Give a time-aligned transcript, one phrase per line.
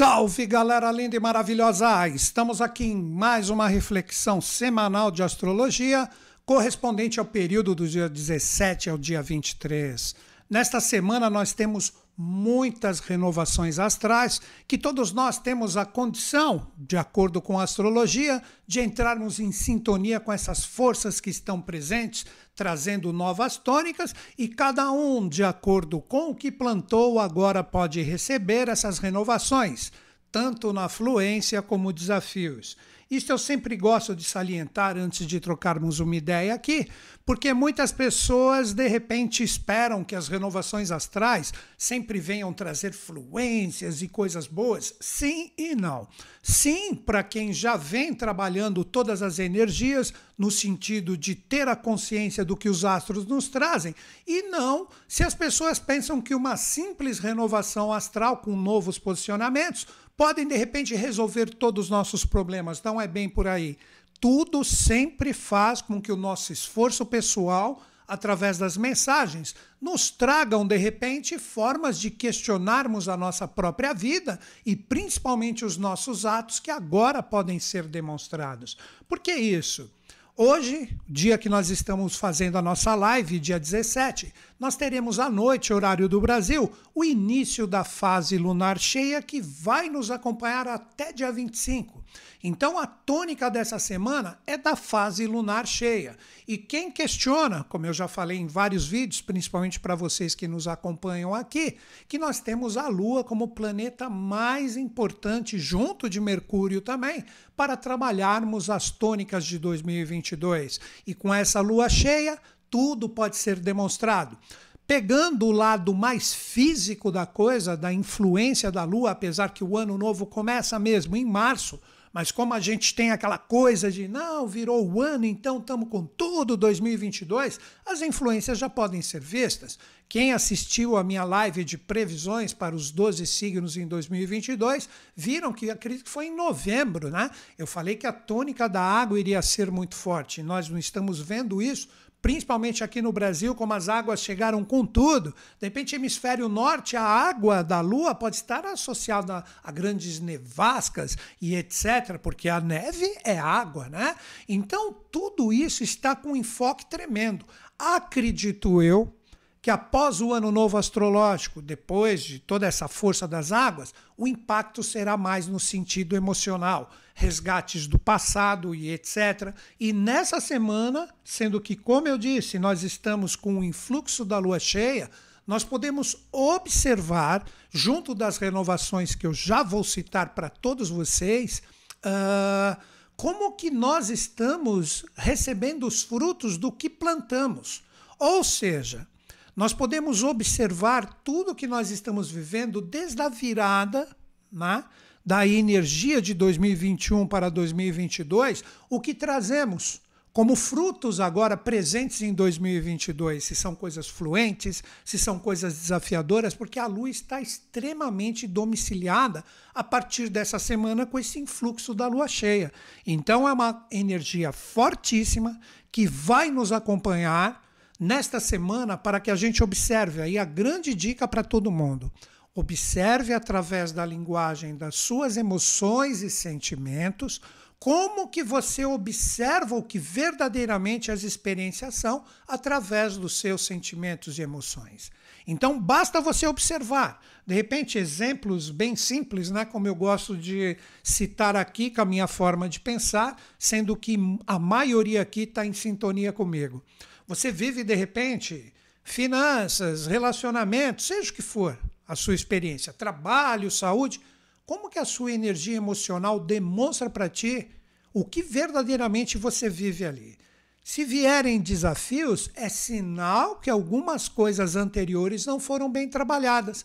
[0.00, 2.08] Salve galera linda e maravilhosa!
[2.08, 6.08] Estamos aqui em mais uma reflexão semanal de astrologia,
[6.46, 10.14] correspondente ao período do dia 17 ao dia 23.
[10.48, 17.42] Nesta semana nós temos muitas renovações astrais que todos nós temos a condição, de acordo
[17.42, 22.24] com a astrologia, de entrarmos em sintonia com essas forças que estão presentes,
[22.60, 28.68] trazendo novas tônicas e cada um, de acordo com o que plantou, agora pode receber
[28.68, 29.90] essas renovações,
[30.30, 32.76] tanto na fluência como desafios.
[33.10, 36.86] Isso eu sempre gosto de salientar antes de trocarmos uma ideia aqui,
[37.26, 44.06] porque muitas pessoas de repente esperam que as renovações astrais sempre venham trazer fluências e
[44.06, 44.94] coisas boas.
[45.00, 46.06] Sim e não.
[46.40, 52.44] Sim, para quem já vem trabalhando todas as energias no sentido de ter a consciência
[52.44, 53.94] do que os astros nos trazem,
[54.26, 59.86] e não se as pessoas pensam que uma simples renovação astral com novos posicionamentos
[60.20, 62.82] podem de repente resolver todos os nossos problemas.
[62.82, 63.78] Não é bem por aí.
[64.20, 70.76] Tudo sempre faz com que o nosso esforço pessoal, através das mensagens, nos tragam de
[70.76, 77.22] repente formas de questionarmos a nossa própria vida e principalmente os nossos atos que agora
[77.22, 78.76] podem ser demonstrados.
[79.08, 79.90] Por que isso?
[80.36, 85.72] Hoje, dia que nós estamos fazendo a nossa live, dia 17, nós teremos à noite,
[85.72, 91.30] horário do Brasil, o início da fase lunar cheia que vai nos acompanhar até dia
[91.30, 91.99] 25.
[92.42, 96.16] Então a tônica dessa semana é da fase lunar cheia.
[96.48, 100.66] E quem questiona, como eu já falei em vários vídeos, principalmente para vocês que nos
[100.66, 101.76] acompanham aqui,
[102.08, 107.24] que nós temos a Lua como planeta mais importante, junto de Mercúrio também,
[107.54, 110.80] para trabalharmos as tônicas de 2022.
[111.06, 112.38] E com essa Lua cheia,
[112.70, 114.38] tudo pode ser demonstrado
[114.86, 119.96] pegando o lado mais físico da coisa, da influência da Lua, apesar que o ano
[119.96, 121.78] novo começa mesmo em março,
[122.12, 126.04] mas como a gente tem aquela coisa de não, virou o ano, então estamos com
[126.04, 129.78] tudo 2022, as influências já podem ser vistas.
[130.08, 135.70] Quem assistiu a minha live de previsões para os 12 signos em 2022, viram que
[135.70, 137.30] acredito que foi em novembro, né?
[137.56, 140.42] Eu falei que a tônica da água iria ser muito forte.
[140.42, 141.88] Nós não estamos vendo isso
[142.22, 145.34] principalmente aqui no Brasil, como as águas chegaram com tudo.
[145.58, 151.54] De repente, hemisfério norte, a água da Lua pode estar associada a grandes nevascas e
[151.54, 154.14] etc., porque a neve é água, né?
[154.48, 157.44] Então, tudo isso está com um enfoque tremendo.
[157.78, 159.14] Acredito eu
[159.62, 164.82] que após o ano novo astrológico, depois de toda essa força das águas, o impacto
[164.82, 169.54] será mais no sentido emocional, resgates do passado e etc.
[169.78, 174.58] E nessa semana, sendo que, como eu disse, nós estamos com o influxo da lua
[174.58, 175.10] cheia,
[175.46, 181.62] nós podemos observar, junto das renovações que eu já vou citar para todos vocês,
[182.06, 182.80] uh,
[183.16, 187.82] como que nós estamos recebendo os frutos do que plantamos.
[188.18, 189.06] Ou seja,
[189.54, 194.08] nós podemos observar tudo que nós estamos vivendo desde a virada
[194.50, 194.84] né,
[195.30, 200.00] da energia de 2021 para 2022, o que trazemos
[200.32, 206.80] como frutos agora presentes em 2022, se são coisas fluentes, se são coisas desafiadoras, porque
[206.80, 212.72] a lua está extremamente domiciliada a partir dessa semana com esse influxo da lua cheia.
[213.06, 215.60] Então é uma energia fortíssima
[215.92, 217.64] que vai nos acompanhar
[218.00, 222.10] nesta semana para que a gente observe aí a grande dica para todo mundo.
[222.60, 227.40] Observe através da linguagem das suas emoções e sentimentos
[227.78, 234.42] como que você observa o que verdadeiramente as experiências são através dos seus sentimentos e
[234.42, 235.10] emoções.
[235.46, 237.24] Então basta você observar.
[237.46, 242.26] De repente, exemplos bem simples, né, como eu gosto de citar aqui com a minha
[242.26, 246.84] forma de pensar, sendo que a maioria aqui está em sintonia comigo.
[247.26, 248.70] Você vive, de repente,
[249.02, 251.78] finanças, relacionamentos, seja o que for
[252.10, 254.20] a sua experiência, trabalho, saúde,
[254.66, 257.70] como que a sua energia emocional demonstra para ti
[258.12, 260.36] o que verdadeiramente você vive ali.
[260.82, 266.84] Se vierem desafios, é sinal que algumas coisas anteriores não foram bem trabalhadas,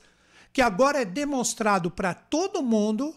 [0.54, 3.16] que agora é demonstrado para todo mundo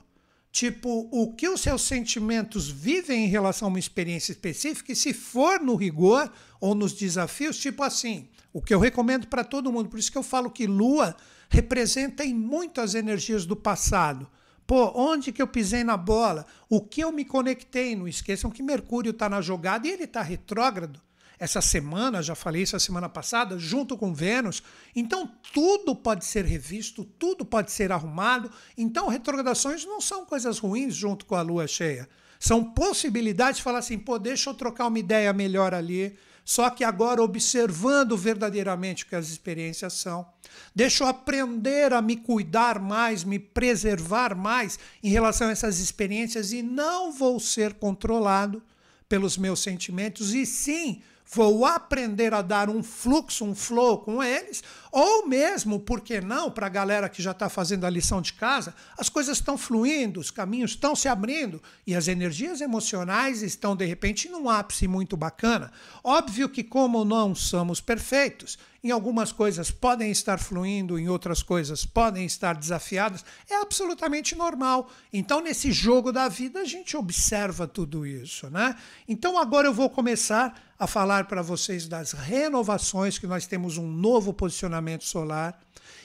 [0.51, 5.13] Tipo, o que os seus sentimentos vivem em relação a uma experiência específica, e se
[5.13, 9.89] for no rigor ou nos desafios, tipo assim, o que eu recomendo para todo mundo,
[9.89, 11.15] por isso que eu falo que Lua
[11.49, 14.29] representa em muitas energias do passado.
[14.67, 16.45] Pô, onde que eu pisei na bola?
[16.69, 17.97] O que eu me conectei?
[17.97, 21.01] Não esqueçam que Mercúrio está na jogada e ele está retrógrado.
[21.39, 24.63] essa semana, já falei isso a semana passada, junto com Vênus.
[24.95, 28.51] Então tudo pode ser revisto, tudo pode ser arrumado.
[28.77, 32.09] Então retrogradações não são coisas ruins junto com a lua cheia.
[32.41, 36.17] São possibilidades de falar assim, pô, deixa eu trocar uma ideia melhor ali,
[36.49, 40.27] só que agora observando verdadeiramente o que as experiências são.
[40.75, 46.51] Deixa eu aprender a me cuidar mais, me preservar mais em relação a essas experiências
[46.51, 48.63] e não vou ser controlado
[49.07, 54.63] pelos meus sentimentos, e sim vou aprender a dar um fluxo, um flow com eles,
[54.91, 58.33] ou mesmo, por que não, para a galera que já está fazendo a lição de
[58.33, 63.77] casa, as coisas estão fluindo, os caminhos estão se abrindo e as energias emocionais estão,
[63.77, 65.71] de repente, num ápice muito bacana.
[66.03, 71.85] Óbvio que, como não somos perfeitos, em algumas coisas podem estar fluindo, em outras coisas
[71.85, 74.91] podem estar desafiadas, é absolutamente normal.
[75.13, 78.75] Então, nesse jogo da vida, a gente observa tudo isso, né?
[79.07, 83.91] Então, agora eu vou começar a falar para vocês das renovações, que nós temos um
[83.91, 85.59] novo posicionamento solar.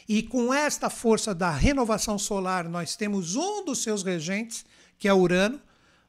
[0.10, 4.66] E com esta força da renovação solar, nós temos um dos seus regentes,
[4.98, 5.62] que é Urano,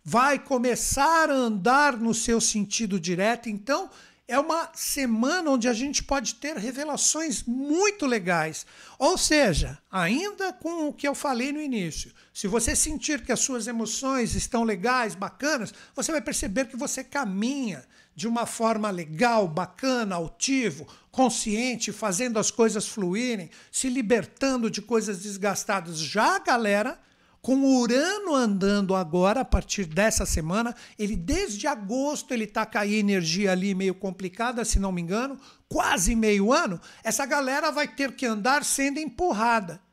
[0.03, 3.49] vai começar a andar no seu sentido direto.
[3.49, 3.91] Então,
[4.27, 8.67] é uma semana onde a gente pode ter revelações muito legais.
[8.99, 13.41] Ou seja, ainda com o que eu falei no início, se você sentir que as
[13.41, 17.85] suas emoções estão legais, bacanas, você vai perceber que você caminha
[18.15, 25.21] de uma forma legal, bacana, altivo, consciente, fazendo as coisas fluírem, se libertando de coisas
[25.21, 25.99] desgastadas.
[25.99, 26.99] Já a galera
[27.45, 33.11] com o Urano andando agora, a partir dessa semana, ele desde agosto ele está caindo
[33.11, 35.39] energia ali meio complicada, se não me engano,
[35.69, 39.84] quase meio ano, essa galera vai ter que andar sendo empurrada.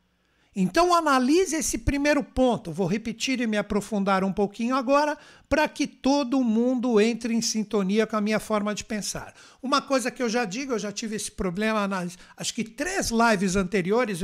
[0.54, 2.74] Então analise esse primeiro ponto.
[2.74, 5.18] Vou repetir e me aprofundar um pouquinho agora
[5.48, 9.34] para que todo mundo entre em sintonia com a minha forma de pensar.
[9.64, 13.12] Uma coisa que eu já digo, eu já tive esse problema nas acho que três
[13.12, 14.20] lives anteriores,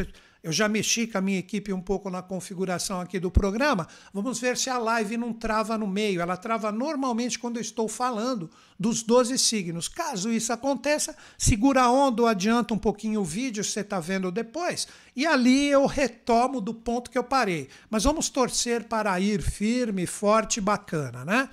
[0.48, 3.86] eu já mexi com a minha equipe um pouco na configuração aqui do programa.
[4.14, 6.22] Vamos ver se a live não trava no meio.
[6.22, 8.50] Ela trava normalmente quando eu estou falando
[8.80, 9.90] dos 12 signos.
[9.90, 14.32] Caso isso aconteça, segura a onda ou adianta um pouquinho o vídeo, você está vendo
[14.32, 14.88] depois.
[15.14, 17.68] E ali eu retomo do ponto que eu parei.
[17.90, 21.50] Mas vamos torcer para ir firme, forte e bacana, né?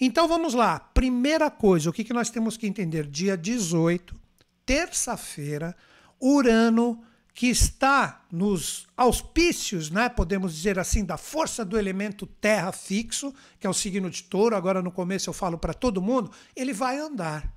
[0.00, 0.80] Então vamos lá.
[0.80, 3.06] Primeira coisa, o que, que nós temos que entender?
[3.08, 4.16] Dia 18,
[4.64, 5.76] terça-feira,
[6.18, 7.02] Urano
[7.38, 13.66] que está nos auspícios, né, podemos dizer assim, da força do elemento terra fixo, que
[13.68, 16.98] é o signo de touro, agora no começo eu falo para todo mundo, ele vai
[16.98, 17.48] andar.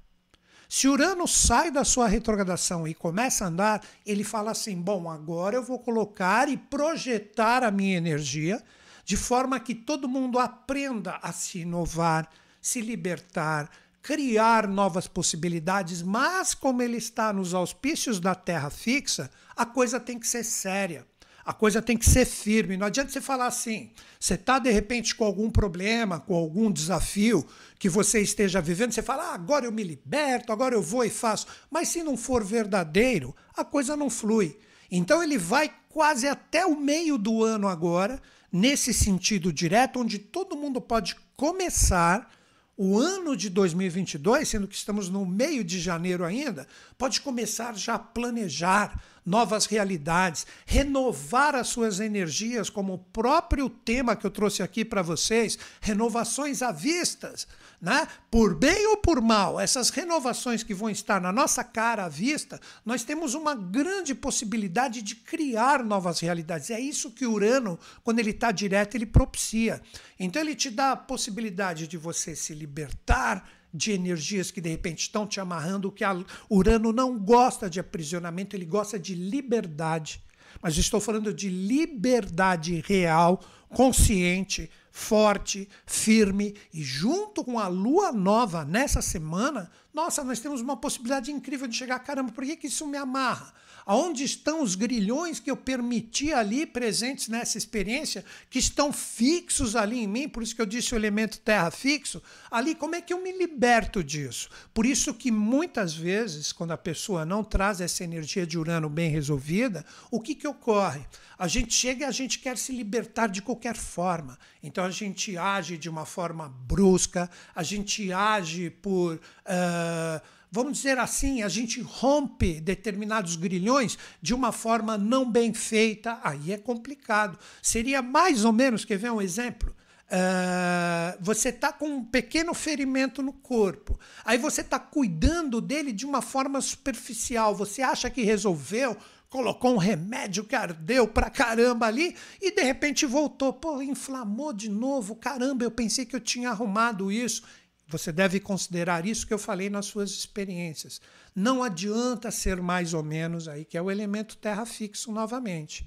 [0.70, 5.56] Se Urano sai da sua retrogradação e começa a andar, ele fala assim: bom, agora
[5.56, 8.64] eu vou colocar e projetar a minha energia
[9.04, 12.30] de forma que todo mundo aprenda a se inovar,
[12.62, 13.68] se libertar,
[14.02, 20.20] criar novas possibilidades, mas como ele está nos auspícios da Terra fixa, a coisa tem
[20.20, 21.06] que ser séria.
[21.44, 22.78] A coisa tem que ser firme.
[22.78, 23.92] Não adianta você falar assim.
[24.20, 27.46] Você está, de repente, com algum problema, com algum desafio
[27.80, 31.10] que você esteja vivendo, você fala, ah, agora eu me liberto, agora eu vou e
[31.10, 31.48] faço.
[31.70, 34.58] Mas se não for verdadeiro, a coisa não flui.
[34.92, 40.56] Então ele vai quase até o meio do ano agora, nesse sentido direto, onde todo
[40.56, 42.30] mundo pode começar
[42.78, 47.96] o ano de 2022, sendo que estamos no meio de janeiro ainda, pode começar já
[47.96, 54.64] a planejar novas realidades, renovar as suas energias, como o próprio tema que eu trouxe
[54.64, 57.48] aqui para vocês, renovações à vistas,
[57.80, 58.08] né?
[58.30, 62.60] Por bem ou por mal, essas renovações que vão estar na nossa cara à vista,
[62.86, 66.70] nós temos uma grande possibilidade de criar novas realidades.
[66.70, 69.82] É isso que Urano, quando ele está direto, ele propicia.
[70.20, 75.02] Então ele te dá a possibilidade de você se libertar de energias que de repente
[75.02, 76.04] estão te amarrando, que
[76.50, 80.22] Urano não gosta de aprisionamento, ele gosta de liberdade.
[80.62, 88.66] Mas estou falando de liberdade real, consciente, forte, firme e junto com a lua nova
[88.66, 92.86] nessa semana, nossa, nós temos uma possibilidade incrível de chegar, caramba, por que, que isso
[92.86, 93.54] me amarra?
[93.92, 100.00] Aonde estão os grilhões que eu permiti ali presentes nessa experiência, que estão fixos ali
[100.00, 103.12] em mim, por isso que eu disse o elemento terra fixo, ali como é que
[103.12, 104.50] eu me liberto disso?
[104.74, 109.12] Por isso que muitas vezes, quando a pessoa não traz essa energia de Urano bem
[109.12, 111.06] resolvida, o que, que ocorre?
[111.38, 114.40] A gente chega e a gente quer se libertar de qualquer forma.
[114.64, 119.16] Então a gente age de uma forma brusca, a gente age por.
[119.16, 126.20] Uh, vamos dizer assim, a gente rompe determinados grilhões de uma forma não bem feita,
[126.22, 127.40] aí é complicado.
[127.62, 129.74] Seria mais ou menos, quer ver um exemplo?
[130.12, 133.98] Uh, você está com um pequeno ferimento no corpo.
[134.26, 137.56] Aí você está cuidando dele de uma forma superficial.
[137.56, 138.98] Você acha que resolveu,
[139.30, 143.54] colocou um remédio que ardeu pra caramba ali e de repente voltou.
[143.54, 145.16] Pô, inflamou de novo.
[145.16, 147.44] Caramba, eu pensei que eu tinha arrumado isso.
[147.92, 151.02] Você deve considerar isso que eu falei nas suas experiências.
[151.36, 155.86] Não adianta ser mais ou menos aí, que é o elemento terra fixo novamente.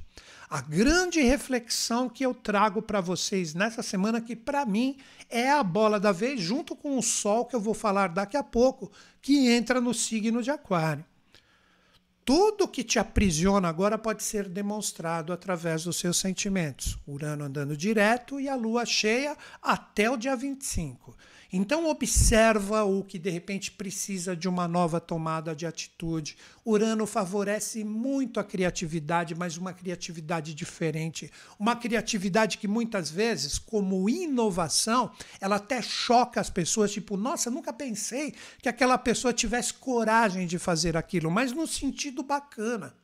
[0.49, 4.99] A grande reflexão que eu trago para vocês nessa semana, que para mim
[5.31, 8.43] é a bola da vez, junto com o Sol, que eu vou falar daqui a
[8.43, 11.05] pouco, que entra no signo de Aquário.
[12.25, 16.99] Tudo que te aprisiona agora pode ser demonstrado através dos seus sentimentos.
[17.07, 21.15] Urano andando direto e a lua cheia até o dia 25.
[21.57, 26.37] Então observa o que de repente precisa de uma nova tomada de atitude.
[26.67, 34.11] Urano favorece muito a criatividade, mas uma criatividade diferente, uma criatividade que muitas vezes, como
[34.11, 40.49] inovação, ela até choca as pessoas, tipo, nossa, nunca pensei que aquela pessoa tivesse coragem
[40.49, 42.97] de fazer aquilo, mas no sentido bacana.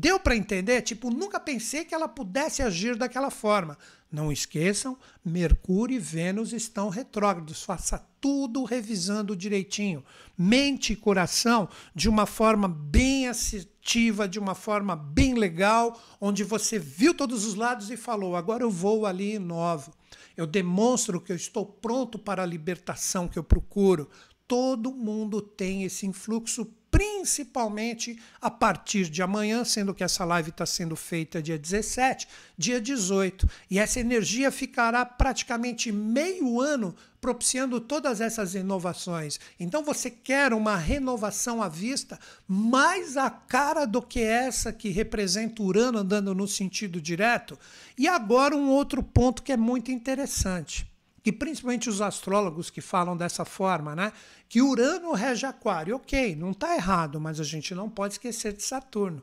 [0.00, 0.80] Deu para entender?
[0.80, 3.76] Tipo, nunca pensei que ela pudesse agir daquela forma.
[4.10, 7.62] Não esqueçam, Mercúrio e Vênus estão retrógrados.
[7.62, 10.02] Faça tudo revisando direitinho.
[10.38, 16.78] Mente e coração de uma forma bem assertiva, de uma forma bem legal, onde você
[16.78, 19.92] viu todos os lados e falou: agora eu vou ali e inovo.
[20.34, 24.08] Eu demonstro que eu estou pronto para a libertação que eu procuro.
[24.48, 30.66] Todo mundo tem esse influxo principalmente a partir de amanhã, sendo que essa live está
[30.66, 32.26] sendo feita dia 17,
[32.58, 33.48] dia 18.
[33.70, 39.38] E essa energia ficará praticamente meio ano propiciando todas essas inovações.
[39.58, 42.18] Então você quer uma renovação à vista
[42.48, 47.58] mais a cara do que essa que representa Urano andando no sentido direto?
[47.96, 50.89] E agora um outro ponto que é muito interessante
[51.22, 54.12] que principalmente os astrólogos que falam dessa forma, né?
[54.48, 55.96] Que Urano rege Aquário.
[55.96, 59.22] Ok, não está errado, mas a gente não pode esquecer de Saturno.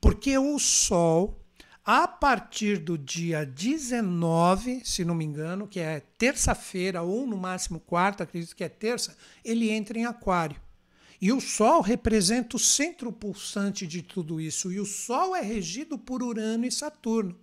[0.00, 1.40] Porque o Sol,
[1.84, 7.80] a partir do dia 19, se não me engano, que é terça-feira ou no máximo
[7.80, 10.60] quarta, acredito que é terça, ele entra em Aquário.
[11.20, 14.72] E o Sol representa o centro pulsante de tudo isso.
[14.72, 17.38] E o Sol é regido por Urano e Saturno.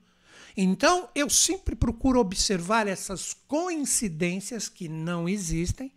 [0.55, 5.91] Então, eu sempre procuro observar essas coincidências que não existem.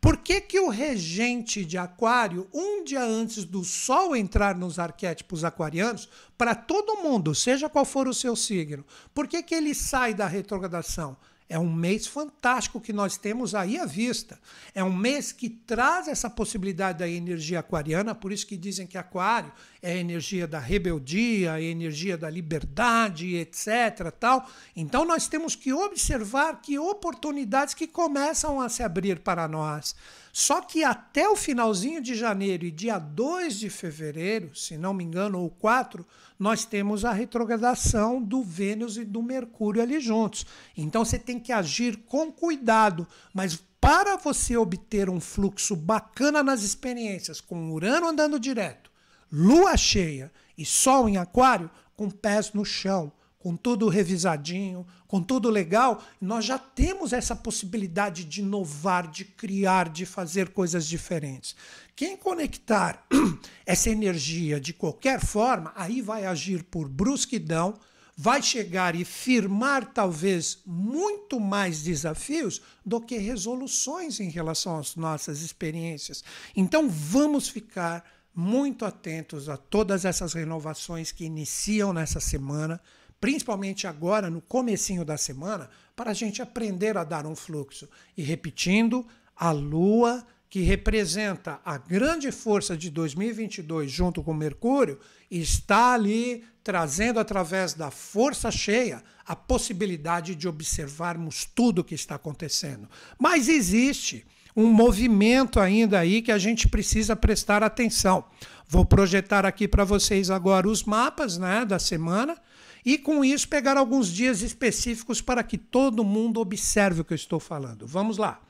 [0.00, 5.44] Por que, que o regente de Aquário, um dia antes do Sol entrar nos arquétipos
[5.44, 10.14] aquarianos, para todo mundo, seja qual for o seu signo, por que, que ele sai
[10.14, 11.16] da retrogradação?
[11.48, 14.38] É um mês fantástico que nós temos aí à vista.
[14.74, 18.98] É um mês que traz essa possibilidade da energia aquariana, por isso que dizem que
[18.98, 24.10] Aquário é a energia da rebeldia, a energia da liberdade, etc.
[24.18, 24.48] Tal.
[24.74, 29.94] Então nós temos que observar que oportunidades que começam a se abrir para nós.
[30.32, 35.02] Só que até o finalzinho de janeiro e dia 2 de fevereiro, se não me
[35.02, 36.06] engano, ou 4,
[36.38, 40.46] nós temos a retrogradação do Vênus e do Mercúrio ali juntos.
[40.76, 46.62] Então você tem que agir com cuidado, mas para você obter um fluxo bacana nas
[46.62, 48.87] experiências, com Urano andando direto,
[49.30, 55.48] Lua cheia e Sol em Aquário, com pés no chão, com tudo revisadinho, com tudo
[55.48, 61.54] legal, nós já temos essa possibilidade de inovar, de criar, de fazer coisas diferentes.
[61.94, 63.06] Quem conectar
[63.64, 67.78] essa energia de qualquer forma, aí vai agir por brusquidão,
[68.16, 75.40] vai chegar e firmar talvez muito mais desafios do que resoluções em relação às nossas
[75.40, 76.24] experiências.
[76.56, 78.04] Então vamos ficar
[78.38, 82.80] muito atentos a todas essas renovações que iniciam nessa semana
[83.20, 87.88] principalmente agora no comecinho da semana, para a gente aprender a dar um fluxo.
[88.16, 94.98] E repetindo, a Lua, que representa a grande força de 2022 junto com Mercúrio,
[95.30, 102.14] está ali trazendo através da força cheia a possibilidade de observarmos tudo o que está
[102.14, 102.88] acontecendo.
[103.18, 104.24] Mas existe
[104.56, 108.24] um movimento ainda aí que a gente precisa prestar atenção.
[108.66, 112.36] Vou projetar aqui para vocês agora os mapas né, da semana
[112.84, 117.16] e com isso pegar alguns dias específicos para que todo mundo observe o que eu
[117.16, 117.86] estou falando.
[117.86, 118.40] Vamos lá.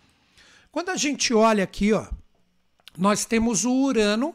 [0.71, 2.07] Quando a gente olha aqui, ó,
[2.97, 4.35] nós temos o Urano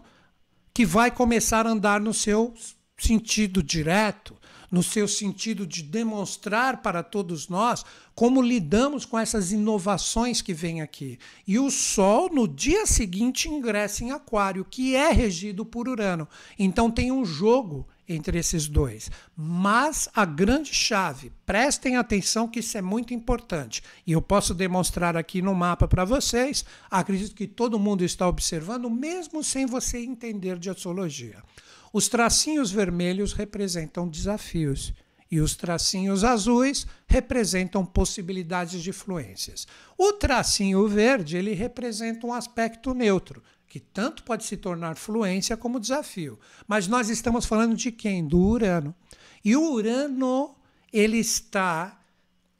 [0.73, 2.53] que vai começar a andar no seu
[2.97, 4.35] sentido direto,
[4.73, 10.81] no seu sentido de demonstrar para todos nós como lidamos com essas inovações que vêm
[10.81, 11.19] aqui.
[11.47, 16.27] E o Sol, no dia seguinte, ingressa em Aquário, que é regido por Urano.
[16.57, 19.11] Então tem um jogo entre esses dois.
[19.37, 23.83] Mas a grande chave, prestem atenção que isso é muito importante.
[24.07, 26.65] E eu posso demonstrar aqui no mapa para vocês.
[26.89, 31.43] Acredito que todo mundo está observando, mesmo sem você entender de astrologia.
[31.93, 34.91] Os tracinhos vermelhos representam desafios
[35.29, 39.67] e os tracinhos azuis representam possibilidades de fluências.
[39.95, 45.79] O tracinho verde, ele representa um aspecto neutro, que tanto pode se tornar fluência como
[45.79, 46.39] desafio.
[46.67, 48.27] Mas nós estamos falando de quem?
[48.27, 48.95] Do Urano.
[49.45, 50.55] E o Urano,
[50.91, 51.99] ele está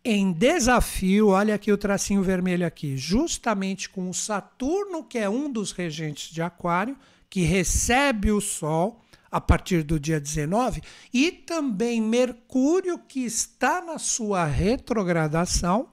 [0.05, 5.51] em desafio, olha aqui o tracinho vermelho aqui, justamente com o Saturno, que é um
[5.51, 6.97] dos regentes de Aquário,
[7.29, 9.02] que recebe o Sol
[9.33, 10.79] a partir do dia 19,
[11.11, 15.89] e também Mercúrio, que está na sua retrogradação,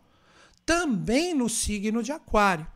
[0.67, 2.67] também no signo de Aquário.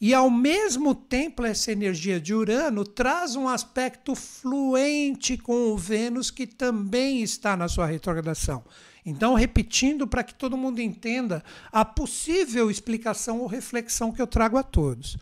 [0.00, 6.30] E ao mesmo tempo, essa energia de Urano traz um aspecto fluente com o Vênus,
[6.30, 8.64] que também está na sua retrogradação.
[9.04, 14.56] Então, repetindo para que todo mundo entenda a possível explicação ou reflexão que eu trago
[14.56, 15.18] a todos.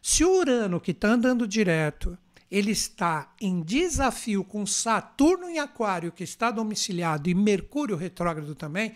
[0.00, 2.16] Se o Urano, que está andando direto,
[2.54, 8.94] ele está em desafio com Saturno em Aquário, que está domiciliado, e Mercúrio retrógrado também,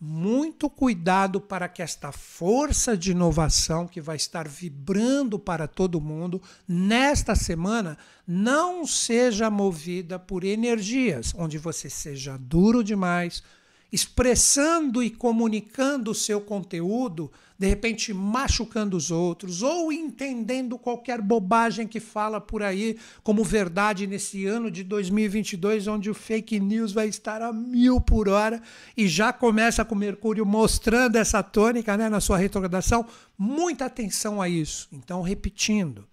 [0.00, 6.40] muito cuidado para que esta força de inovação que vai estar vibrando para todo mundo
[6.68, 13.42] nesta semana não seja movida por energias onde você seja duro demais,
[13.92, 21.86] expressando e comunicando o seu conteúdo, de repente machucando os outros, ou entendendo qualquer bobagem
[21.86, 27.08] que fala por aí como verdade nesse ano de 2022, onde o fake news vai
[27.08, 28.62] estar a mil por hora
[28.96, 33.04] e já começa com Mercúrio mostrando essa tônica né, na sua retrogradação.
[33.36, 34.88] Muita atenção a isso.
[34.92, 36.09] Então, repetindo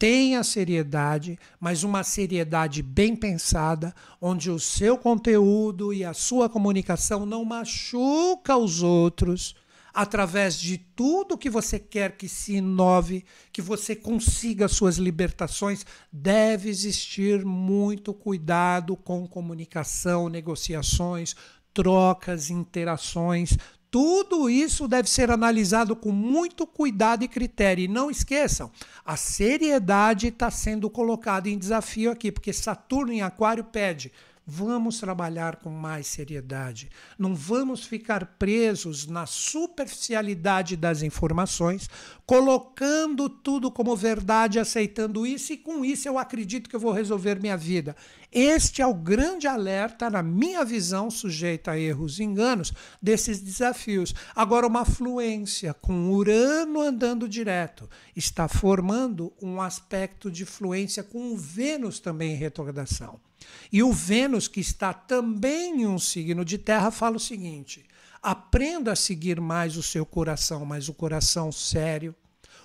[0.00, 7.26] tenha seriedade, mas uma seriedade bem pensada, onde o seu conteúdo e a sua comunicação
[7.26, 9.54] não machuca os outros
[9.92, 16.70] através de tudo que você quer que se inove, que você consiga suas libertações, deve
[16.70, 21.34] existir muito cuidado com comunicação, negociações,
[21.74, 23.58] trocas, interações,
[23.90, 27.84] tudo isso deve ser analisado com muito cuidado e critério.
[27.84, 28.70] E não esqueçam,
[29.04, 34.12] a seriedade está sendo colocada em desafio aqui, porque Saturno em Aquário pede
[34.52, 36.90] Vamos trabalhar com mais seriedade.
[37.16, 41.88] Não vamos ficar presos na superficialidade das informações,
[42.26, 47.40] colocando tudo como verdade, aceitando isso, e com isso eu acredito que eu vou resolver
[47.40, 47.94] minha vida.
[48.32, 54.12] Este é o grande alerta, na minha visão, sujeita a erros e enganos, desses desafios.
[54.34, 62.00] Agora, uma fluência com Urano andando direto está formando um aspecto de fluência com Vênus
[62.00, 63.29] também em retrogradação.
[63.72, 67.84] E o Vênus, que está também em um signo de terra, fala o seguinte:
[68.22, 72.14] aprenda a seguir mais o seu coração, mas o coração sério,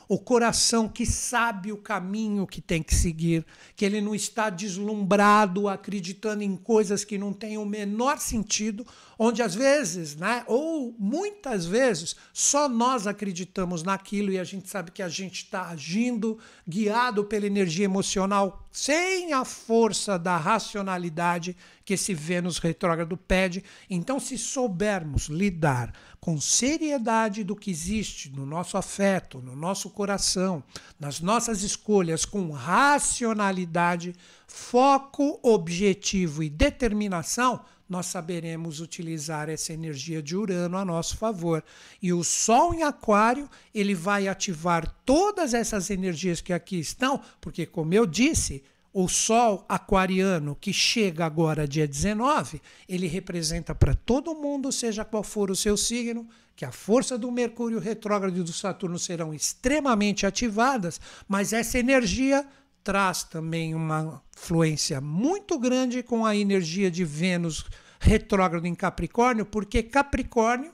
[0.08, 5.68] o coração que sabe o caminho que tem que seguir, que ele não está deslumbrado,
[5.68, 8.86] acreditando em coisas que não têm o menor sentido,
[9.18, 14.92] onde às vezes, né, ou muitas vezes, só nós acreditamos naquilo e a gente sabe
[14.92, 21.94] que a gente está agindo guiado pela energia emocional, sem a força da racionalidade que
[21.94, 23.64] esse Vênus retrógrado pede.
[23.90, 30.64] Então, se soubermos lidar com seriedade do que existe no nosso afeto, no nosso coração,
[31.00, 34.16] nas nossas escolhas, com racionalidade,
[34.48, 41.64] foco, objetivo e determinação, nós saberemos utilizar essa energia de Urano a nosso favor.
[42.02, 47.66] E o Sol em Aquário, ele vai ativar todas essas energias que aqui estão, porque,
[47.66, 54.34] como eu disse, o Sol aquariano, que chega agora dia 19, ele representa para todo
[54.34, 58.54] mundo, seja qual for o seu signo, que a força do Mercúrio retrógrado e do
[58.54, 62.48] Saturno serão extremamente ativadas, mas essa energia
[62.86, 67.66] traz também uma fluência muito grande com a energia de Vênus
[68.00, 70.72] retrógrado em Capricórnio, porque Capricórnio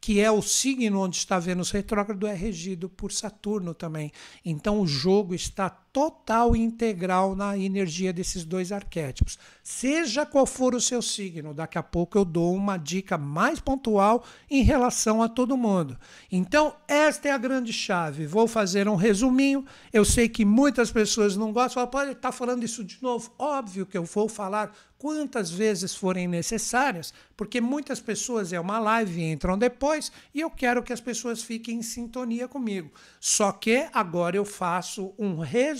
[0.00, 4.12] que é o signo onde está Vênus retrógrado, é regido por Saturno também.
[4.44, 9.36] Então o jogo está total e integral na energia desses dois arquétipos.
[9.64, 14.24] Seja qual for o seu signo, daqui a pouco eu dou uma dica mais pontual
[14.48, 15.98] em relação a todo mundo.
[16.30, 18.28] Então, esta é a grande chave.
[18.28, 19.66] Vou fazer um resuminho.
[19.92, 23.32] Eu sei que muitas pessoas não gostam, pode estar falando isso de novo.
[23.36, 29.22] Óbvio que eu vou falar quantas vezes forem necessárias, porque muitas pessoas é uma live
[29.22, 32.90] entram depois e eu quero que as pessoas fiquem em sintonia comigo.
[33.20, 35.38] Só que agora eu faço um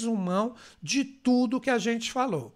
[0.08, 2.54] resumão de tudo que a gente falou.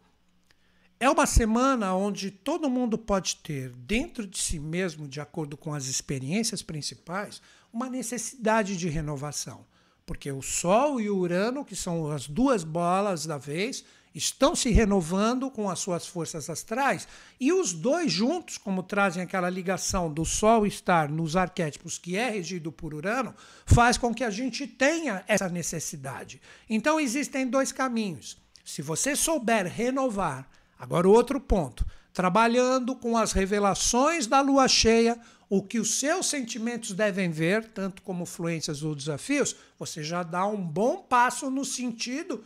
[1.01, 5.75] é uma semana onde todo mundo pode ter dentro de si mesmo, de acordo com
[5.75, 9.67] as experiências principais, uma necessidade de renovação.
[10.07, 14.71] Porque o Sol e o Urano, que são as duas bolas da vez, estão se
[14.71, 17.09] renovando com as suas forças astrais
[17.41, 22.29] e os dois juntos, como trazem aquela ligação do Sol estar nos arquétipos que é
[22.31, 26.41] regido por Urano, faz com que a gente tenha essa necessidade.
[26.69, 28.37] Então existem dois caminhos.
[28.65, 30.49] Se você souber renovar,
[30.79, 36.93] agora outro ponto, trabalhando com as revelações da lua cheia, o que os seus sentimentos
[36.93, 42.43] devem ver, tanto como fluências ou desafios, você já dá um bom passo no sentido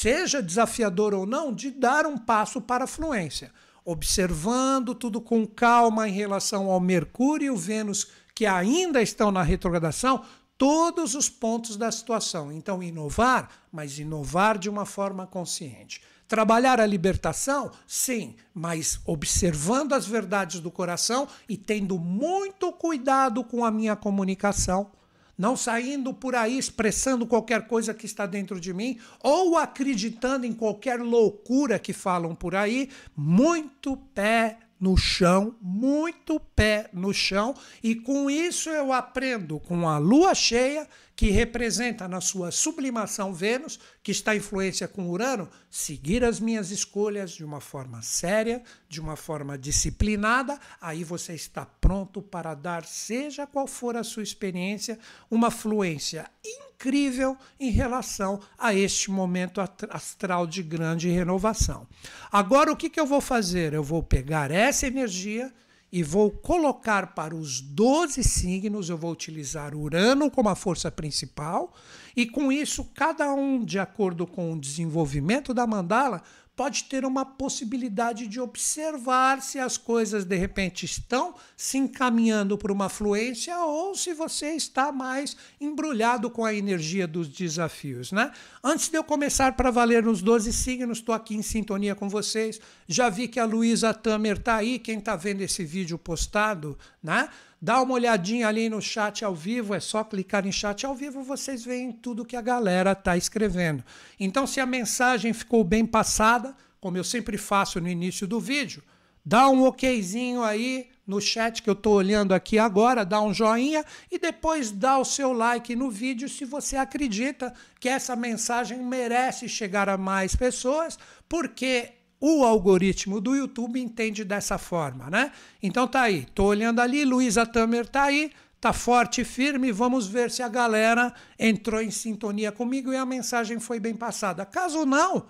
[0.00, 3.52] seja desafiador ou não, de dar um passo para a fluência,
[3.84, 9.42] observando tudo com calma em relação ao Mercúrio e o Vênus que ainda estão na
[9.42, 10.24] retrogradação,
[10.58, 12.50] todos os pontos da situação.
[12.50, 16.02] Então, inovar, mas inovar de uma forma consciente.
[16.26, 17.70] Trabalhar a libertação?
[17.86, 24.90] Sim, mas observando as verdades do coração e tendo muito cuidado com a minha comunicação
[25.36, 30.52] não saindo por aí expressando qualquer coisa que está dentro de mim ou acreditando em
[30.52, 37.94] qualquer loucura que falam por aí, muito pé no chão, muito pé no chão, e
[37.94, 44.10] com isso eu aprendo com a lua cheia, que representa na sua sublimação Vênus, que
[44.10, 49.16] está em influência com Urano, seguir as minhas escolhas de uma forma séria, de uma
[49.16, 54.98] forma disciplinada, aí você está pronto para dar, seja qual for a sua experiência,
[55.30, 61.86] uma fluência incrível em relação a este momento astral de grande renovação.
[62.30, 63.72] Agora, o que, que eu vou fazer?
[63.72, 65.52] Eu vou pegar essa energia
[65.94, 71.72] e vou colocar para os 12 signos, eu vou utilizar Urano como a força principal,
[72.16, 76.20] e com isso, cada um, de acordo com o desenvolvimento da mandala,
[76.56, 82.72] pode ter uma possibilidade de observar se as coisas de repente estão se encaminhando para
[82.72, 88.30] uma fluência ou se você está mais embrulhado com a energia dos desafios, né?
[88.62, 92.60] Antes de eu começar para valer nos 12 signos, estou aqui em sintonia com vocês.
[92.86, 97.28] Já vi que a Luísa Tamer está aí, quem está vendo esse vídeo postado, né?
[97.64, 101.22] Dá uma olhadinha ali no chat ao vivo, é só clicar em chat ao vivo,
[101.22, 103.82] vocês veem tudo que a galera está escrevendo.
[104.20, 108.82] Então, se a mensagem ficou bem passada, como eu sempre faço no início do vídeo,
[109.24, 113.82] dá um okzinho aí no chat que eu estou olhando aqui agora, dá um joinha
[114.12, 117.50] e depois dá o seu like no vídeo se você acredita
[117.80, 121.94] que essa mensagem merece chegar a mais pessoas, porque
[122.26, 125.30] o algoritmo do YouTube entende dessa forma, né?
[125.62, 130.06] Então tá aí, tô olhando ali, Luísa Tamer tá aí, tá forte e firme, vamos
[130.06, 134.46] ver se a galera entrou em sintonia comigo e a mensagem foi bem passada.
[134.46, 135.26] Caso não,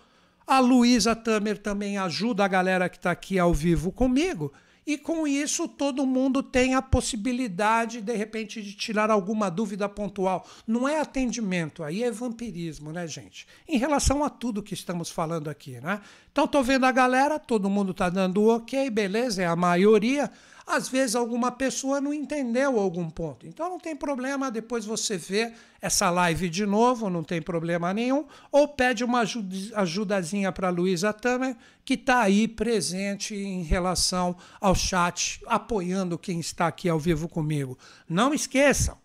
[0.47, 4.53] a Luísa Tamer também ajuda a galera que está aqui ao vivo comigo
[4.87, 10.47] e com isso todo mundo tem a possibilidade, de repente, de tirar alguma dúvida pontual.
[10.67, 13.47] Não é atendimento, aí é vampirismo, né, gente?
[13.67, 16.01] Em relação a tudo que estamos falando aqui, né?
[16.35, 20.29] Então, estou vendo a galera, todo mundo está dando ok, beleza, é a maioria.
[20.67, 23.47] Às vezes alguma pessoa não entendeu algum ponto.
[23.47, 28.25] Então não tem problema, depois você vê essa live de novo, não tem problema nenhum.
[28.51, 29.23] Ou pede uma
[29.77, 36.41] ajudazinha para a Luísa Tamer, que está aí presente em relação ao chat, apoiando quem
[36.41, 37.79] está aqui ao vivo comigo.
[38.09, 38.99] Não esqueçam,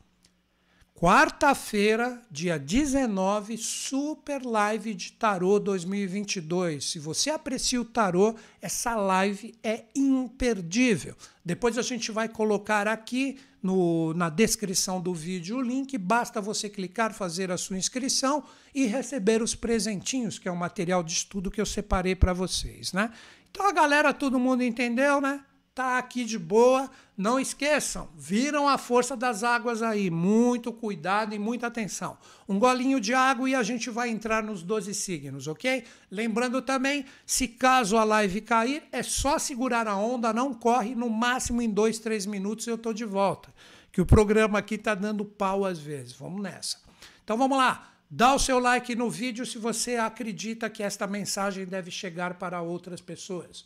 [0.99, 6.83] Quarta-feira, dia 19, Super Live de Tarô 2022.
[6.83, 11.15] Se você aprecia o tarô, essa live é imperdível.
[11.45, 15.97] Depois a gente vai colocar aqui no, na descrição do vídeo o link.
[15.97, 18.43] Basta você clicar, fazer a sua inscrição
[18.75, 22.91] e receber os presentinhos, que é o material de estudo que eu separei para vocês,
[22.91, 23.09] né?
[23.49, 25.45] Então a galera, todo mundo entendeu, né?
[25.73, 26.89] Tá aqui de boa.
[27.17, 30.09] Não esqueçam, viram a força das águas aí.
[30.09, 32.17] Muito cuidado e muita atenção.
[32.47, 35.83] Um golinho de água e a gente vai entrar nos 12 signos, ok?
[36.09, 41.09] Lembrando também, se caso a live cair, é só segurar a onda, não corre, no
[41.09, 43.53] máximo em 2, 3 minutos eu tô de volta.
[43.91, 46.13] Que o programa aqui tá dando pau às vezes.
[46.13, 46.77] Vamos nessa.
[47.23, 47.91] Então vamos lá.
[48.09, 52.59] Dá o seu like no vídeo se você acredita que esta mensagem deve chegar para
[52.61, 53.65] outras pessoas.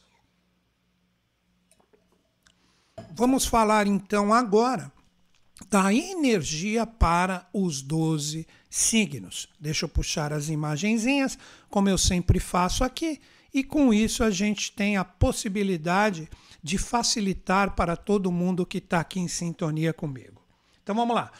[3.15, 4.91] Vamos falar então agora
[5.69, 9.47] da energia para os 12 signos.
[9.59, 11.37] Deixa eu puxar as imagenzinhas,
[11.69, 13.19] como eu sempre faço aqui,
[13.53, 16.29] e com isso a gente tem a possibilidade
[16.61, 20.41] de facilitar para todo mundo que está aqui em sintonia comigo.
[20.81, 21.31] Então vamos lá.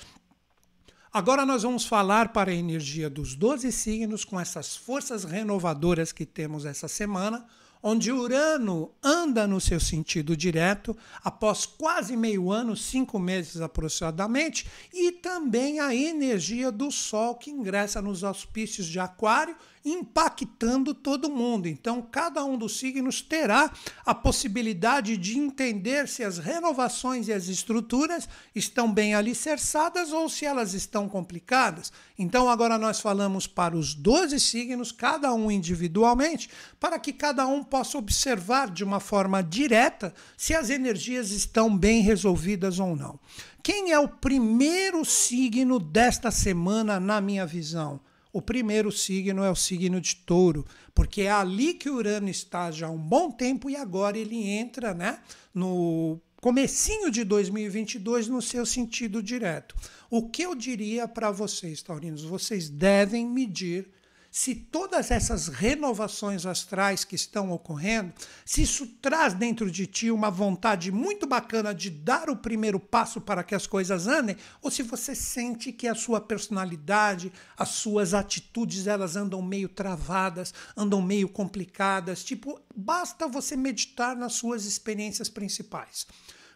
[1.11, 6.25] Agora nós vamos falar para a energia dos 12 signos com essas forças renovadoras que
[6.25, 7.45] temos essa semana
[7.83, 15.11] onde Urano anda no seu sentido direto após quase meio ano, cinco meses aproximadamente, e
[15.11, 21.67] também a energia do Sol que ingressa nos auspícios de Aquário impactando todo mundo.
[21.67, 23.71] Então, cada um dos signos terá
[24.05, 30.45] a possibilidade de entender se as renovações e as estruturas estão bem alicerçadas ou se
[30.45, 31.91] elas estão complicadas.
[32.17, 37.63] Então, agora nós falamos para os 12 signos, cada um individualmente, para que cada um
[37.63, 43.19] possa observar de uma forma direta se as energias estão bem resolvidas ou não.
[43.61, 47.99] Quem é o primeiro signo desta semana, na minha visão?
[48.33, 50.65] O primeiro signo é o signo de touro,
[50.95, 54.91] porque é ali que Urano está já há um bom tempo e agora ele entra
[54.91, 55.19] né,
[55.53, 59.75] no comecinho de 2022 no seu sentido direto.
[60.09, 62.23] O que eu diria para vocês, taurinos?
[62.23, 63.87] Vocês devem medir
[64.33, 68.11] se todas essas renovações astrais que estão ocorrendo,
[68.43, 73.21] se isso traz dentro de ti uma vontade muito bacana de dar o primeiro passo
[73.21, 78.15] para que as coisas andem, ou se você sente que a sua personalidade, as suas
[78.15, 85.29] atitudes, elas andam meio travadas, andam meio complicadas, tipo, basta você meditar nas suas experiências
[85.29, 86.07] principais.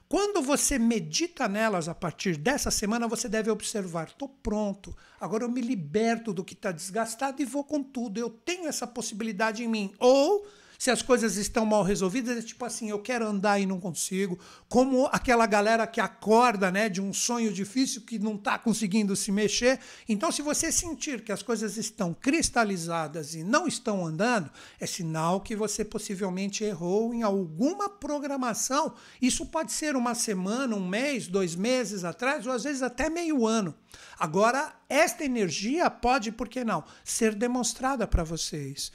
[0.09, 5.49] Quando você medita nelas a partir dessa semana, você deve observar: estou pronto, agora eu
[5.49, 8.17] me liberto do que está desgastado e vou com tudo.
[8.17, 9.93] Eu tenho essa possibilidade em mim.
[9.99, 13.79] Ou se as coisas estão mal resolvidas, é tipo assim, eu quero andar e não
[13.79, 14.37] consigo,
[14.69, 19.31] como aquela galera que acorda, né, de um sonho difícil que não está conseguindo se
[19.31, 19.79] mexer.
[20.07, 25.41] Então, se você sentir que as coisas estão cristalizadas e não estão andando, é sinal
[25.41, 28.93] que você possivelmente errou em alguma programação.
[29.21, 33.45] Isso pode ser uma semana, um mês, dois meses atrás, ou às vezes até meio
[33.45, 33.73] ano.
[34.19, 38.91] Agora, esta energia pode, por que não, ser demonstrada para vocês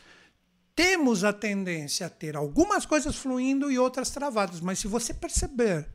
[0.75, 5.87] temos a tendência a ter algumas coisas fluindo e outras travadas, mas se você perceber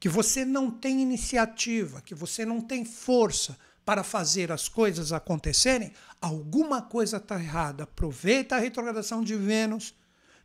[0.00, 5.92] que você não tem iniciativa, que você não tem força para fazer as coisas acontecerem,
[6.20, 7.84] alguma coisa está errada.
[7.84, 9.94] Aproveita a retrogradação de Vênus,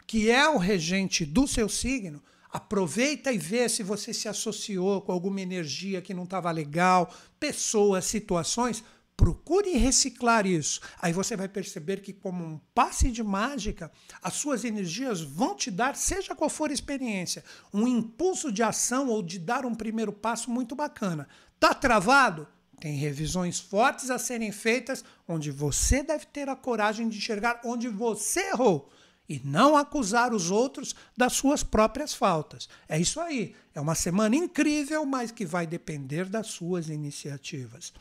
[0.06, 2.22] que é o regente do seu signo,
[2.52, 8.06] aproveita e vê se você se associou com alguma energia que não estava legal, pessoas,
[8.06, 8.84] situações
[9.20, 10.80] Procure reciclar isso.
[11.02, 13.92] Aí você vai perceber que, como um passe de mágica,
[14.24, 19.10] as suas energias vão te dar, seja qual for a experiência, um impulso de ação
[19.10, 21.28] ou de dar um primeiro passo muito bacana.
[21.60, 22.48] Tá travado?
[22.80, 27.90] Tem revisões fortes a serem feitas, onde você deve ter a coragem de enxergar onde
[27.90, 28.90] você errou
[29.28, 32.70] e não acusar os outros das suas próprias faltas.
[32.88, 33.54] É isso aí.
[33.76, 37.92] É uma semana incrível, mas que vai depender das suas iniciativas.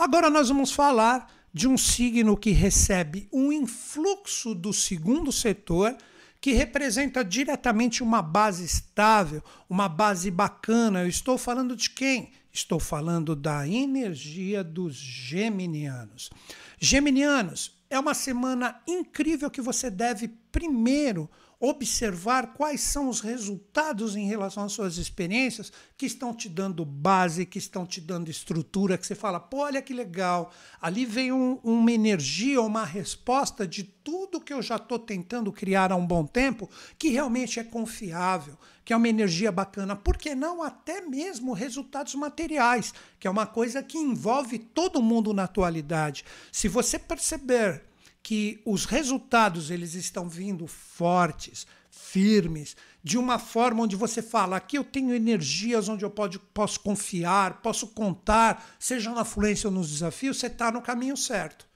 [0.00, 5.94] Agora nós vamos falar de um signo que recebe um influxo do segundo setor,
[6.40, 11.02] que representa diretamente uma base estável, uma base bacana.
[11.02, 12.30] Eu estou falando de quem?
[12.50, 16.30] Estou falando da energia dos geminianos.
[16.78, 21.28] Geminianos, é uma semana incrível que você deve primeiro
[21.62, 27.44] observar quais são os resultados em relação às suas experiências que estão te dando base,
[27.44, 31.60] que estão te dando estrutura, que você fala, pô, olha que legal, ali vem um,
[31.62, 36.24] uma energia, uma resposta de tudo que eu já estou tentando criar há um bom
[36.24, 36.68] tempo,
[36.98, 42.14] que realmente é confiável, que é uma energia bacana, por que não até mesmo resultados
[42.14, 46.24] materiais, que é uma coisa que envolve todo mundo na atualidade.
[46.50, 47.89] Se você perceber
[48.22, 54.76] que os resultados eles estão vindo fortes, firmes, de uma forma onde você fala: aqui
[54.76, 59.90] eu tenho energias onde eu pode, posso confiar, posso contar, seja na fluência ou nos
[59.90, 61.66] desafios, você está no caminho certo.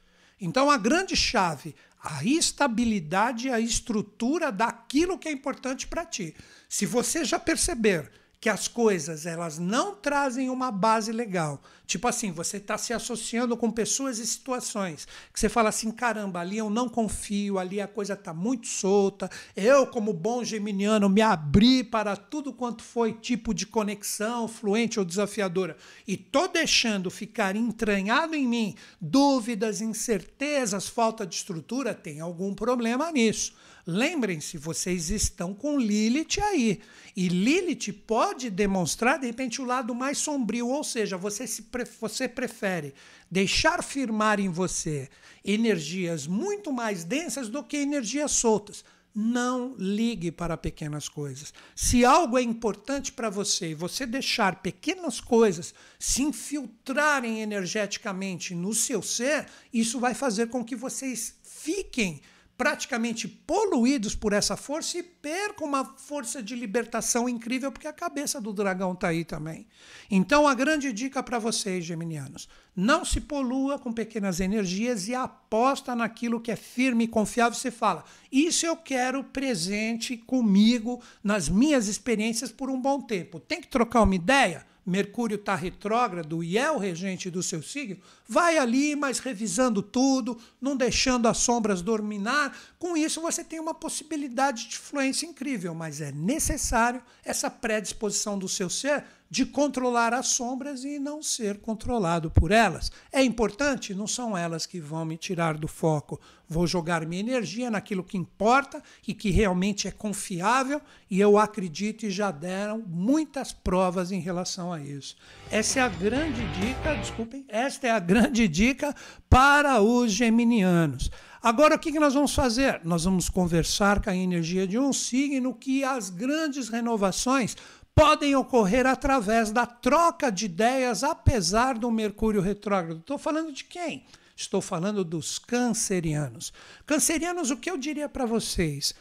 [0.40, 6.35] Então a grande chave, a estabilidade e a estrutura daquilo que é importante para ti.
[6.68, 8.11] Se você já perceber
[8.44, 11.62] que as coisas elas não trazem uma base legal.
[11.87, 16.40] Tipo assim, você está se associando com pessoas e situações que você fala assim, caramba,
[16.40, 19.30] ali eu não confio, ali a coisa está muito solta.
[19.57, 25.07] Eu, como bom geminiano, me abri para tudo quanto foi tipo de conexão, fluente ou
[25.07, 25.74] desafiadora,
[26.07, 33.11] e tô deixando ficar entranhado em mim dúvidas, incertezas, falta de estrutura, tem algum problema
[33.11, 33.54] nisso.
[33.87, 36.81] Lembrem-se, vocês estão com Lilith aí.
[37.14, 41.66] E Lilith pode demonstrar, de repente, o lado mais sombrio, ou seja, você, se,
[42.01, 42.94] você prefere
[43.31, 45.09] deixar firmar em você
[45.44, 48.83] energias muito mais densas do que energias soltas.
[49.14, 51.55] Não ligue para pequenas coisas.
[51.77, 58.75] Se algo é importante para você e você deixar pequenas coisas se infiltrarem energeticamente no
[58.75, 62.20] seu ser, isso vai fazer com que vocês fiquem
[62.56, 68.40] praticamente poluídos por essa força e percam uma força de libertação incrível, porque a cabeça
[68.40, 69.66] do dragão está aí também.
[70.10, 75.96] Então, a grande dica para vocês, geminianos: não se polua com pequenas energias e aposta
[75.96, 77.58] naquilo que é firme e confiável.
[77.58, 83.40] Você fala, isso eu quero presente comigo nas minhas experiências por um bom tempo.
[83.40, 84.64] Tem que trocar uma ideia?
[84.86, 90.38] Mercúrio está retrógrado e é o regente do seu signo, vai ali, mas revisando tudo,
[90.60, 92.56] não deixando as sombras dominar.
[92.78, 98.48] Com isso, você tem uma possibilidade de influência incrível, mas é necessário essa predisposição do
[98.48, 102.92] seu ser de controlar as sombras e não ser controlado por elas.
[103.10, 103.92] É importante?
[103.92, 106.20] Não são elas que vão me tirar do foco.
[106.48, 112.06] Vou jogar minha energia naquilo que importa e que realmente é confiável, e eu acredito
[112.06, 115.16] e já deram muitas provas em relação a isso.
[115.50, 118.13] Essa é a grande dica, desculpem, esta é a grande
[118.50, 118.94] dica
[119.29, 121.11] para os geminianos.
[121.42, 122.81] Agora, o que nós vamos fazer?
[122.85, 127.55] Nós vamos conversar com a energia de um signo que as grandes renovações
[127.94, 133.00] podem ocorrer através da troca de ideias, apesar do Mercúrio retrógrado.
[133.00, 134.05] Estou falando de quem?
[134.37, 136.53] Estou falando dos cancerianos.
[136.87, 138.94] Cancerianos, o que eu diria para vocês?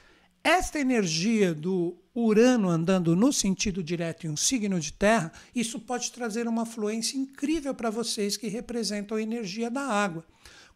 [0.46, 6.12] Esta energia do Urano andando no sentido direto em um signo de terra, isso pode
[6.12, 10.26] trazer uma fluência incrível para vocês que representam a energia da água.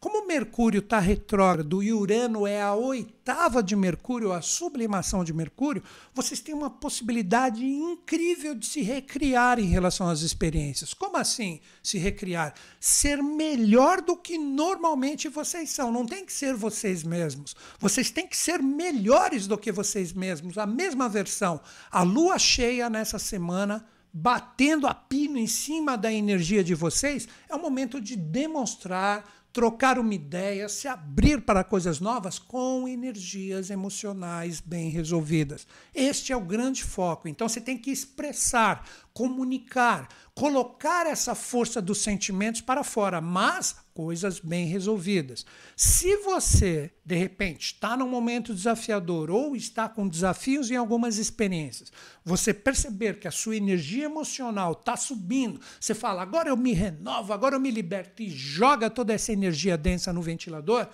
[0.00, 5.82] Como Mercúrio está retrógrado e Urano é a oitava de Mercúrio, a sublimação de Mercúrio,
[6.14, 10.94] vocês têm uma possibilidade incrível de se recriar em relação às experiências.
[10.94, 12.54] Como assim se recriar?
[12.78, 15.90] Ser melhor do que normalmente vocês são.
[15.90, 17.56] Não tem que ser vocês mesmos.
[17.80, 20.58] Vocês têm que ser melhores do que vocês mesmos.
[20.58, 21.60] A mesma versão.
[21.90, 27.54] A lua cheia nessa semana batendo a pino em cima da energia de vocês, é
[27.54, 34.60] o momento de demonstrar trocar uma ideia, se abrir para coisas novas com energias emocionais
[34.60, 35.66] bem resolvidas.
[35.94, 37.28] Este é o grande foco.
[37.28, 44.38] Então você tem que expressar, comunicar, colocar essa força dos sentimentos para fora, mas coisas
[44.38, 45.44] bem resolvidas.
[45.76, 51.90] Se você, de repente, está num momento desafiador ou está com desafios em algumas experiências,
[52.24, 57.32] você perceber que a sua energia emocional está subindo, você fala, agora eu me renovo,
[57.32, 60.86] agora eu me liberto e joga toda essa energia densa no ventilador,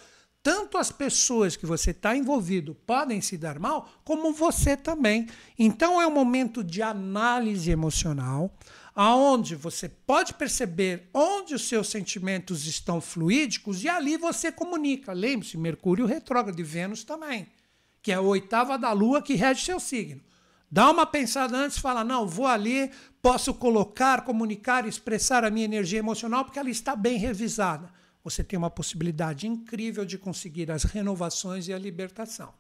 [0.43, 5.27] tanto as pessoas que você está envolvido podem se dar mal, como você também.
[5.59, 8.51] Então é um momento de análise emocional,
[8.95, 15.13] aonde você pode perceber onde os seus sentimentos estão fluídicos e ali você comunica.
[15.13, 17.49] Lembre-se, Mercúrio retrógrado e Vênus também,
[18.03, 20.23] que é a oitava da Lua que rege seu signo.
[20.71, 25.99] Dá uma pensada antes, fala: não, vou ali, posso colocar, comunicar, expressar a minha energia
[25.99, 27.93] emocional porque ela está bem revisada
[28.25, 32.55] você tem uma possibilidade incrível de conseguir as renovações e a libertação.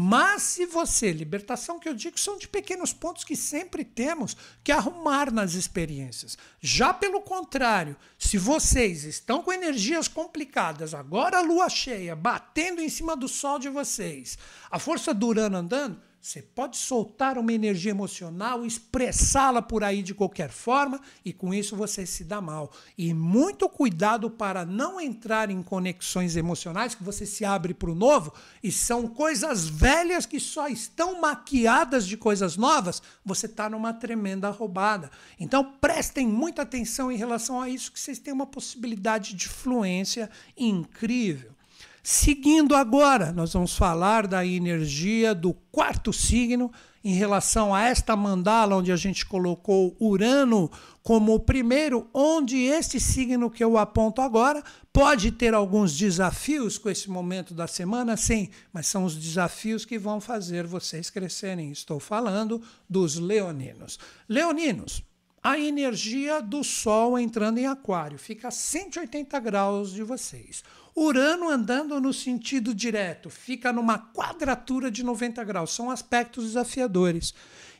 [0.00, 4.70] Mas se você, libertação que eu digo são de pequenos pontos que sempre temos que
[4.70, 6.38] arrumar nas experiências.
[6.60, 12.88] Já pelo contrário, se vocês estão com energias complicadas, agora a lua cheia batendo em
[12.88, 14.38] cima do sol de vocês,
[14.70, 20.12] a força do Urano andando, você pode soltar uma energia emocional, expressá-la por aí de
[20.12, 22.72] qualquer forma e com isso você se dá mal.
[22.98, 27.94] E muito cuidado para não entrar em conexões emocionais que você se abre para o
[27.94, 33.00] novo e são coisas velhas que só estão maquiadas de coisas novas.
[33.24, 35.10] Você está numa tremenda roubada.
[35.38, 40.28] Então prestem muita atenção em relação a isso, que vocês têm uma possibilidade de fluência
[40.56, 41.57] incrível.
[42.10, 46.72] Seguindo agora, nós vamos falar da energia do quarto signo
[47.04, 50.70] em relação a esta mandala, onde a gente colocou Urano
[51.02, 56.88] como o primeiro, onde este signo que eu aponto agora pode ter alguns desafios com
[56.88, 61.70] esse momento da semana, sim, mas são os desafios que vão fazer vocês crescerem.
[61.70, 63.98] Estou falando dos leoninos.
[64.26, 65.04] Leoninos,
[65.42, 70.64] a energia do Sol entrando em Aquário fica a 180 graus de vocês.
[71.00, 75.70] Urano andando no sentido direto fica numa quadratura de 90 graus.
[75.70, 77.32] São aspectos desafiadores.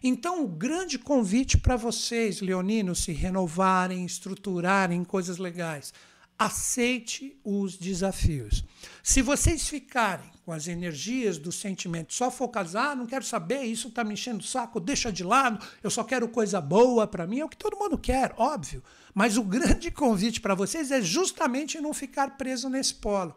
[0.02, 5.92] Então, o grande convite para vocês, leoninos, se renovarem, estruturarem coisas legais.
[6.38, 8.64] Aceite os desafios.
[9.02, 13.88] Se vocês ficarem com as energias do sentimento só focadas, ah, não quero saber, isso
[13.88, 17.40] está me enchendo o saco, deixa de lado, eu só quero coisa boa para mim,
[17.40, 18.82] é o que todo mundo quer, óbvio.
[19.14, 23.34] Mas o grande convite para vocês é justamente não ficar preso nesse polo.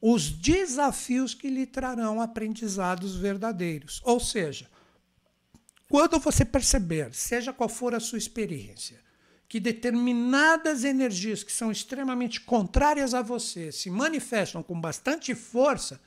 [0.00, 4.00] Os desafios que lhe trarão aprendizados verdadeiros.
[4.04, 4.68] Ou seja,
[5.88, 9.00] quando você perceber, seja qual for a sua experiência,
[9.48, 16.00] que determinadas energias que são extremamente contrárias a você se manifestam com bastante força,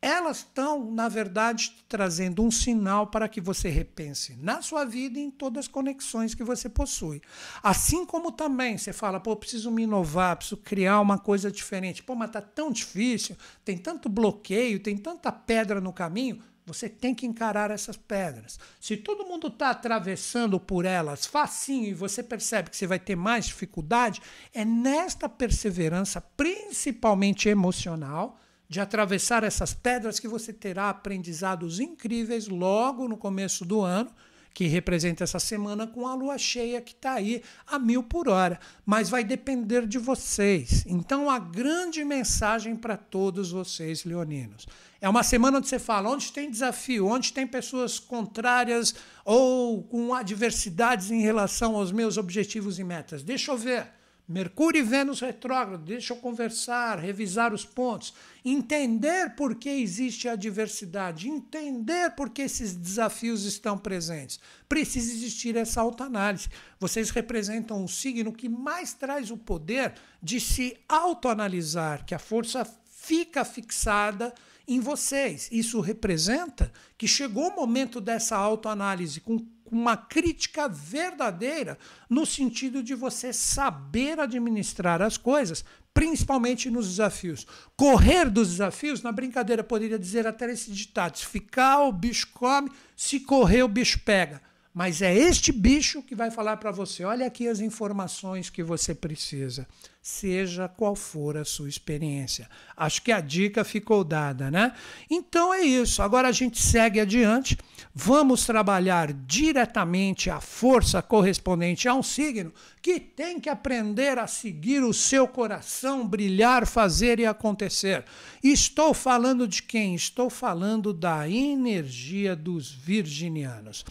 [0.00, 5.22] elas estão, na verdade, trazendo um sinal para que você repense na sua vida e
[5.22, 7.20] em todas as conexões que você possui.
[7.62, 12.02] Assim como também você fala, pô, preciso me inovar, preciso criar uma coisa diferente.
[12.02, 16.40] Pô, mas tá tão difícil, tem tanto bloqueio, tem tanta pedra no caminho.
[16.64, 18.60] Você tem que encarar essas pedras.
[18.78, 23.16] Se todo mundo está atravessando por elas facinho e você percebe que você vai ter
[23.16, 24.20] mais dificuldade,
[24.52, 28.38] é nesta perseverança, principalmente emocional,
[28.68, 34.10] de atravessar essas pedras que você terá aprendizados incríveis logo no começo do ano,
[34.52, 38.58] que representa essa semana com a lua cheia que está aí a mil por hora.
[38.84, 40.84] Mas vai depender de vocês.
[40.86, 44.66] Então, a grande mensagem para todos vocês, leoninos.
[45.00, 50.12] É uma semana onde você fala onde tem desafio, onde tem pessoas contrárias ou com
[50.12, 53.22] adversidades em relação aos meus objetivos e metas.
[53.22, 53.86] Deixa eu ver.
[54.28, 58.12] Mercúrio e Vênus retrógrado, deixa eu conversar, revisar os pontos,
[58.44, 64.38] entender por que existe a diversidade, entender por que esses desafios estão presentes.
[64.68, 66.50] Precisa existir essa autoanálise.
[66.78, 72.66] Vocês representam um signo que mais traz o poder de se autoanalisar, que a força
[72.84, 74.34] fica fixada
[74.66, 75.48] em vocês.
[75.50, 79.38] Isso representa que chegou o momento dessa autoanálise com
[79.70, 87.46] uma crítica verdadeira no sentido de você saber administrar as coisas, principalmente nos desafios.
[87.76, 92.70] Correr dos desafios, na brincadeira poderia dizer até esse ditado: se ficar o bicho come,
[92.96, 94.47] se correr o bicho pega.
[94.78, 98.94] Mas é este bicho que vai falar para você: olha aqui as informações que você
[98.94, 99.66] precisa,
[100.00, 102.48] seja qual for a sua experiência.
[102.76, 104.72] Acho que a dica ficou dada, né?
[105.10, 106.00] Então é isso.
[106.00, 107.58] Agora a gente segue adiante.
[107.92, 114.84] Vamos trabalhar diretamente a força correspondente a um signo que tem que aprender a seguir
[114.84, 118.04] o seu coração, brilhar, fazer e acontecer.
[118.44, 119.96] Estou falando de quem?
[119.96, 123.84] Estou falando da energia dos virginianos.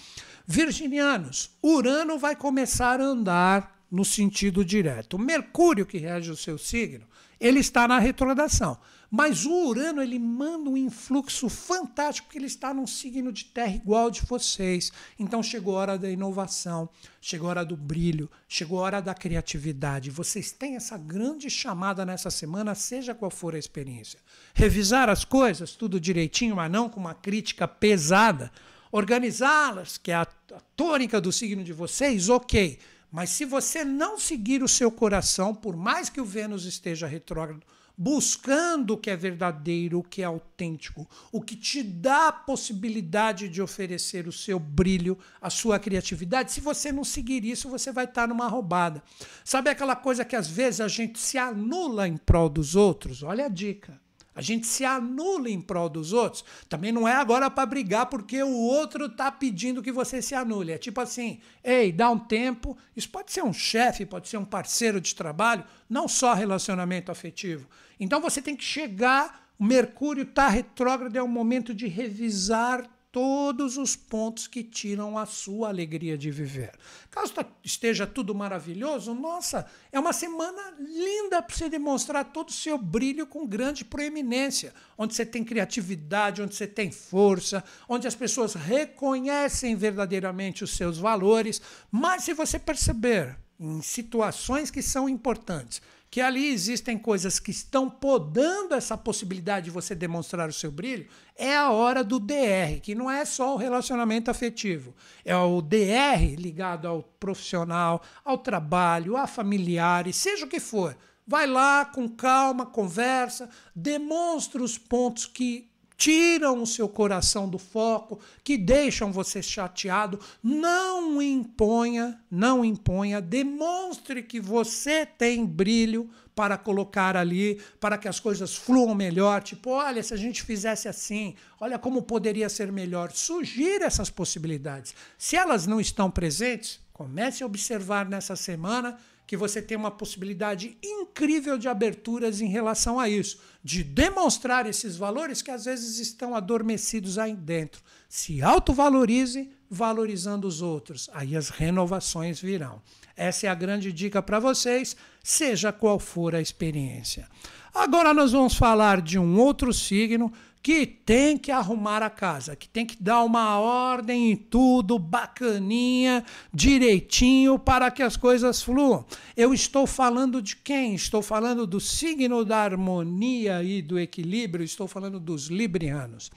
[0.49, 5.19] Virginianos, Urano vai começar a andar no sentido direto.
[5.19, 7.05] Mercúrio, que rege o seu signo,
[7.37, 8.77] ele está na retrogradação.
[9.11, 13.75] Mas o Urano ele manda um influxo fantástico, porque ele está num signo de terra
[13.75, 14.91] igual de vocês.
[15.19, 16.89] Então chegou a hora da inovação,
[17.19, 20.09] chegou a hora do brilho, chegou a hora da criatividade.
[20.09, 24.19] Vocês têm essa grande chamada nessa semana, seja qual for a experiência.
[24.53, 28.49] Revisar as coisas, tudo direitinho, mas não com uma crítica pesada
[28.91, 32.79] organizá-las, que é a, a tônica do signo de vocês, ok.
[33.11, 37.65] Mas se você não seguir o seu coração, por mais que o Vênus esteja retrógrado,
[37.97, 43.49] buscando o que é verdadeiro, o que é autêntico, o que te dá a possibilidade
[43.49, 46.51] de oferecer o seu brilho, a sua criatividade.
[46.51, 49.01] Se você não seguir isso, você vai estar numa roubada.
[49.43, 53.23] Sabe aquela coisa que às vezes a gente se anula em prol dos outros?
[53.23, 53.99] Olha a dica.
[54.37, 56.45] A gente se anula em prol dos outros.
[56.69, 60.71] Também não é agora para brigar porque o outro está pedindo que você se anule.
[60.71, 62.77] É tipo assim, ei, dá um tempo.
[62.95, 67.67] Isso pode ser um chefe, pode ser um parceiro de trabalho, não só relacionamento afetivo.
[67.99, 69.47] Então você tem que chegar.
[69.57, 75.25] O Mercúrio está retrógrado, é o momento de revisar todos os pontos que tiram a
[75.25, 76.73] sua alegria de viver.
[77.09, 82.53] Caso tá, esteja tudo maravilhoso, nossa, é uma semana linda para você demonstrar todo o
[82.53, 88.13] seu brilho com grande proeminência, onde você tem criatividade, onde você tem força, onde as
[88.13, 91.59] pessoas reconhecem verdadeiramente os seus valores.
[91.91, 97.89] Mas se você perceber em situações que são importantes, que ali existem coisas que estão
[97.89, 102.95] podando essa possibilidade de você demonstrar o seu brilho, é a hora do DR, que
[102.95, 104.95] não é só o relacionamento afetivo.
[105.25, 110.95] É o DR ligado ao profissional, ao trabalho, a familiares, seja o que for.
[111.25, 118.19] Vai lá com calma, conversa, demonstra os pontos que tiram o seu coração do foco,
[118.43, 120.19] que deixam você chateado.
[120.41, 128.19] Não imponha, não imponha, demonstre que você tem brilho para colocar ali, para que as
[128.19, 129.41] coisas fluam melhor.
[129.41, 133.11] Tipo, olha, se a gente fizesse assim, olha como poderia ser melhor.
[133.11, 134.93] Sugira essas possibilidades.
[135.17, 140.77] Se elas não estão presentes, comece a observar nessa semana que você tem uma possibilidade
[140.81, 146.33] incrível de aberturas em relação a isso, de demonstrar esses valores que às vezes estão
[146.33, 147.83] adormecidos aí dentro.
[148.07, 152.81] Se autovalorize valorizando os outros, aí as renovações virão.
[153.17, 157.27] Essa é a grande dica para vocês, seja qual for a experiência.
[157.73, 160.31] Agora nós vamos falar de um outro signo
[160.67, 166.25] que tem que arrumar a casa, que tem que dar uma ordem em tudo, bacaninha,
[166.53, 169.05] direitinho, para que as coisas fluam.
[169.37, 170.93] Eu estou falando de quem?
[170.93, 176.29] Estou falando do signo da harmonia e do equilíbrio, estou falando dos librianos.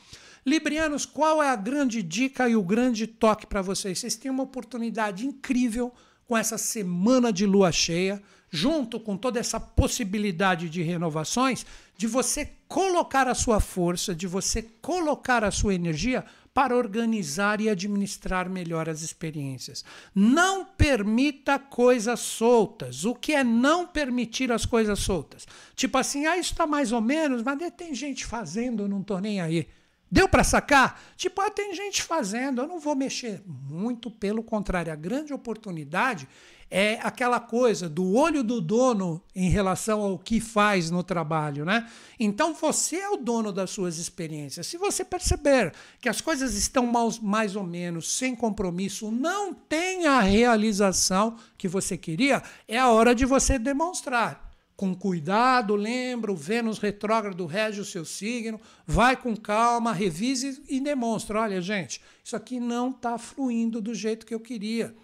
[0.47, 3.99] Librianos, qual é a grande dica e o grande toque para vocês?
[3.99, 5.93] Vocês têm uma oportunidade incrível
[6.28, 11.65] com essa semana de lua cheia, junto com toda essa possibilidade de renovações,
[11.97, 17.69] de você colocar a sua força, de você colocar a sua energia para organizar e
[17.69, 19.85] administrar melhor as experiências.
[20.15, 23.05] Não permita coisas soltas.
[23.05, 25.47] O que é não permitir as coisas soltas?
[25.77, 29.21] Tipo assim, ah, isso está mais ou menos, mas tem gente fazendo, eu não estou
[29.21, 29.69] nem aí.
[30.11, 31.01] Deu para sacar?
[31.17, 33.43] Tipo, ah, tem gente fazendo, eu não vou mexer.
[33.47, 36.29] Muito pelo contrário, a grande oportunidade
[36.71, 41.91] é aquela coisa do olho do dono em relação ao que faz no trabalho, né?
[42.18, 44.68] Então você é o dono das suas experiências.
[44.68, 50.07] Se você perceber que as coisas estão mais, mais ou menos sem compromisso, não tem
[50.07, 54.49] a realização que você queria, é a hora de você demonstrar
[54.81, 60.81] com cuidado, lembra, o Vênus retrógrado rege o seu signo, vai com calma, revise e
[60.81, 64.95] demonstra: olha, gente, isso aqui não está fluindo do jeito que eu queria.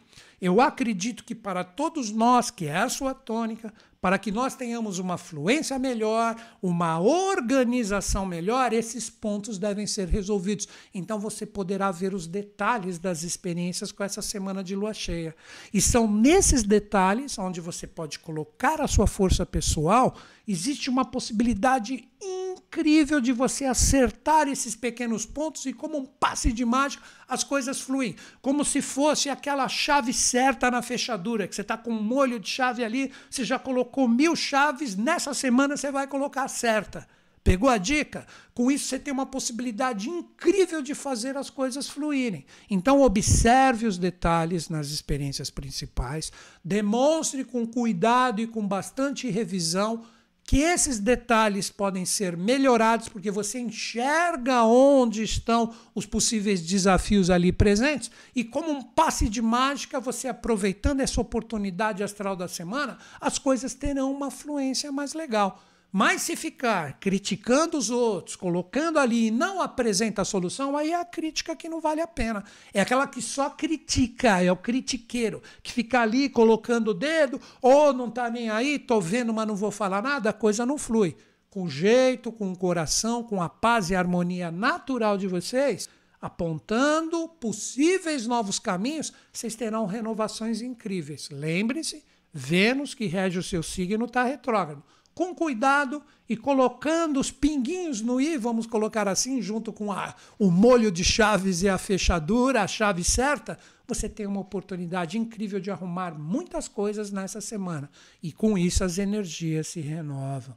[0.41, 4.99] Eu acredito que para todos nós, que é a sua tônica, para que nós tenhamos
[4.99, 10.69] uma fluência melhor, uma organização melhor, esses pontos devem ser resolvidos.
[10.95, 15.35] Então você poderá ver os detalhes das experiências com essa semana de lua cheia.
[15.73, 20.17] E são nesses detalhes onde você pode colocar a sua força pessoal,
[20.47, 26.65] existe uma possibilidade incrível de você acertar esses pequenos pontos e como um passe de
[26.65, 31.77] mágica as coisas fluem, como se fosse aquela chave certa na fechadura, que você está
[31.77, 36.07] com um molho de chave ali, você já colocou mil chaves, nessa semana você vai
[36.07, 37.07] colocar a certa.
[37.43, 38.27] Pegou a dica?
[38.53, 42.45] Com isso você tem uma possibilidade incrível de fazer as coisas fluírem.
[42.69, 46.33] Então observe os detalhes nas experiências principais,
[46.65, 50.05] demonstre com cuidado e com bastante revisão
[50.47, 57.51] que esses detalhes podem ser melhorados porque você enxerga onde estão os possíveis desafios ali
[57.51, 63.41] presentes e como um passe de mágica, você aproveitando essa oportunidade astral da semana, as
[63.41, 65.61] coisas terão uma fluência mais legal.
[65.93, 71.01] Mas se ficar criticando os outros, colocando ali e não apresenta a solução, aí é
[71.01, 72.45] a crítica que não vale a pena.
[72.75, 77.93] É aquela que só critica, é o critiqueiro, que fica ali colocando o dedo, ou
[77.93, 81.17] não está nem aí, estou vendo, mas não vou falar nada, a coisa não flui.
[81.49, 85.89] Com jeito, com coração, com a paz e a harmonia natural de vocês,
[86.21, 91.31] apontando possíveis novos caminhos, vocês terão renovações incríveis.
[91.31, 94.83] Lembre-se, Vênus, que rege o seu signo, está retrógrado
[95.17, 100.51] com cuidado e colocando os pinguinhos no i, vamos colocar assim, junto com a, o
[100.51, 103.59] molho de chaves e a fechadura, a chave certa,
[103.89, 107.89] você tem uma oportunidade incrível de arrumar muitas coisas nessa semana.
[108.23, 110.55] E com isso as energias se renovam.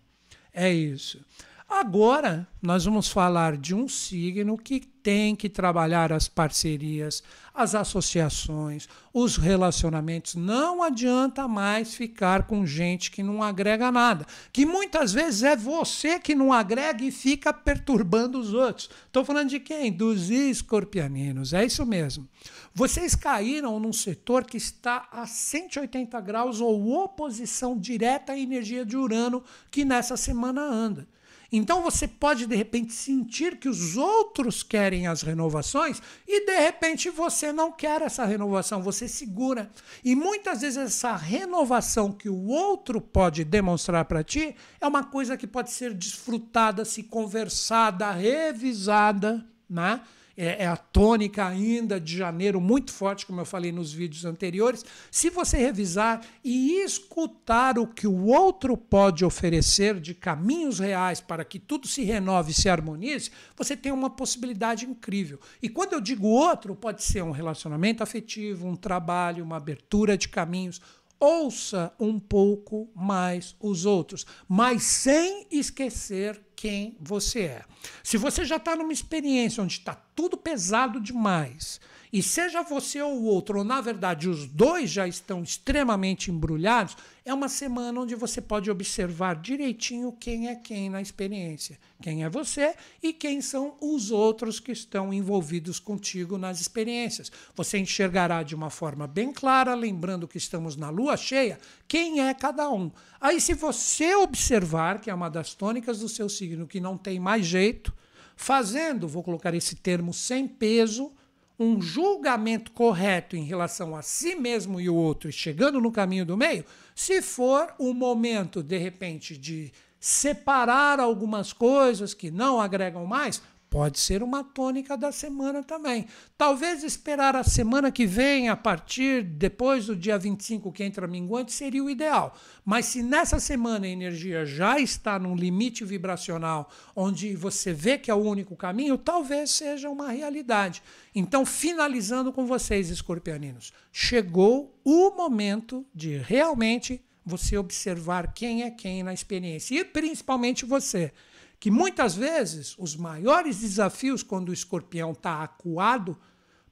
[0.53, 1.23] É isso.
[1.69, 7.21] Agora, nós vamos falar de um signo que tem que trabalhar as parcerias,
[7.53, 10.33] as associações, os relacionamentos.
[10.33, 16.17] Não adianta mais ficar com gente que não agrega nada, que muitas vezes é você
[16.17, 18.89] que não agrega e fica perturbando os outros.
[19.05, 19.91] Estou falando de quem?
[19.91, 22.27] Dos escorpianinos, é isso mesmo.
[22.73, 28.97] Vocês caíram num setor que está a 180 graus ou oposição direta à energia de
[28.97, 31.07] Urano que nessa semana anda.
[31.51, 37.09] Então você pode de repente sentir que os outros querem as renovações e de repente
[37.09, 39.69] você não quer essa renovação, você segura.
[40.03, 45.35] E muitas vezes essa renovação que o outro pode demonstrar para ti é uma coisa
[45.35, 50.01] que pode ser desfrutada, se conversada, revisada, né?
[50.41, 54.85] É, é, a tônica ainda de janeiro muito forte, como eu falei nos vídeos anteriores.
[55.11, 61.43] Se você revisar e escutar o que o outro pode oferecer de caminhos reais para
[61.43, 65.41] que tudo se renove e se harmonize, você tem uma possibilidade incrível.
[65.61, 70.29] E quando eu digo outro, pode ser um relacionamento afetivo, um trabalho, uma abertura de
[70.29, 70.79] caminhos,
[71.19, 77.63] ouça um pouco mais os outros, mas sem esquecer quem você é.
[78.03, 81.79] Se você já está numa experiência onde está tudo pesado demais,
[82.11, 86.97] e seja você ou o outro, ou na verdade os dois já estão extremamente embrulhados,
[87.23, 91.77] é uma semana onde você pode observar direitinho quem é quem na experiência.
[92.01, 97.31] Quem é você e quem são os outros que estão envolvidos contigo nas experiências.
[97.55, 102.33] Você enxergará de uma forma bem clara, lembrando que estamos na lua cheia, quem é
[102.33, 102.89] cada um.
[103.21, 107.19] Aí, se você observar que é uma das tônicas do seu signo que não tem
[107.19, 107.93] mais jeito,
[108.35, 111.11] fazendo, vou colocar esse termo sem peso,
[111.59, 116.37] um julgamento correto em relação a si mesmo e o outro, chegando no caminho do
[116.37, 116.63] meio,
[116.95, 123.99] se for um momento, de repente, de separar algumas coisas que não agregam mais, Pode
[123.99, 126.07] ser uma tônica da semana também.
[126.35, 131.53] Talvez esperar a semana que vem, a partir depois do dia 25 que entra minguante,
[131.53, 132.35] seria o ideal.
[132.65, 138.09] Mas se nessa semana a energia já está num limite vibracional, onde você vê que
[138.09, 140.81] é o único caminho, talvez seja uma realidade.
[141.13, 149.03] Então, finalizando com vocês, escorpianinos, chegou o momento de realmente você observar quem é quem
[149.03, 151.13] na experiência, e principalmente você
[151.59, 156.17] que muitas vezes os maiores desafios quando o escorpião está acuado,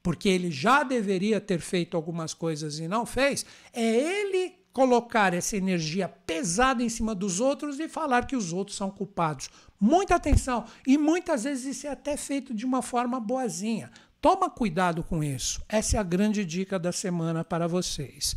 [0.02, 5.56] porque ele já deveria ter feito algumas coisas e não fez, é ele colocar essa
[5.56, 9.50] energia pesada em cima dos outros e falar que os outros são culpados.
[9.80, 10.64] Muita atenção.
[10.86, 13.90] E muitas vezes isso é até feito de uma forma boazinha.
[14.20, 15.62] Toma cuidado com isso.
[15.68, 18.36] Essa é a grande dica da semana para vocês.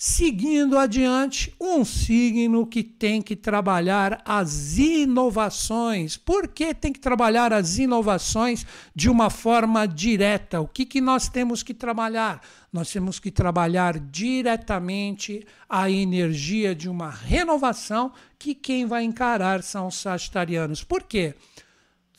[0.00, 6.16] Seguindo adiante, um signo que tem que trabalhar as inovações.
[6.16, 10.60] Por que tem que trabalhar as inovações de uma forma direta?
[10.60, 12.40] O que, que nós temos que trabalhar?
[12.72, 19.88] Nós temos que trabalhar diretamente a energia de uma renovação que quem vai encarar são
[19.88, 20.84] os sagitarianos.
[20.84, 21.34] Por quê?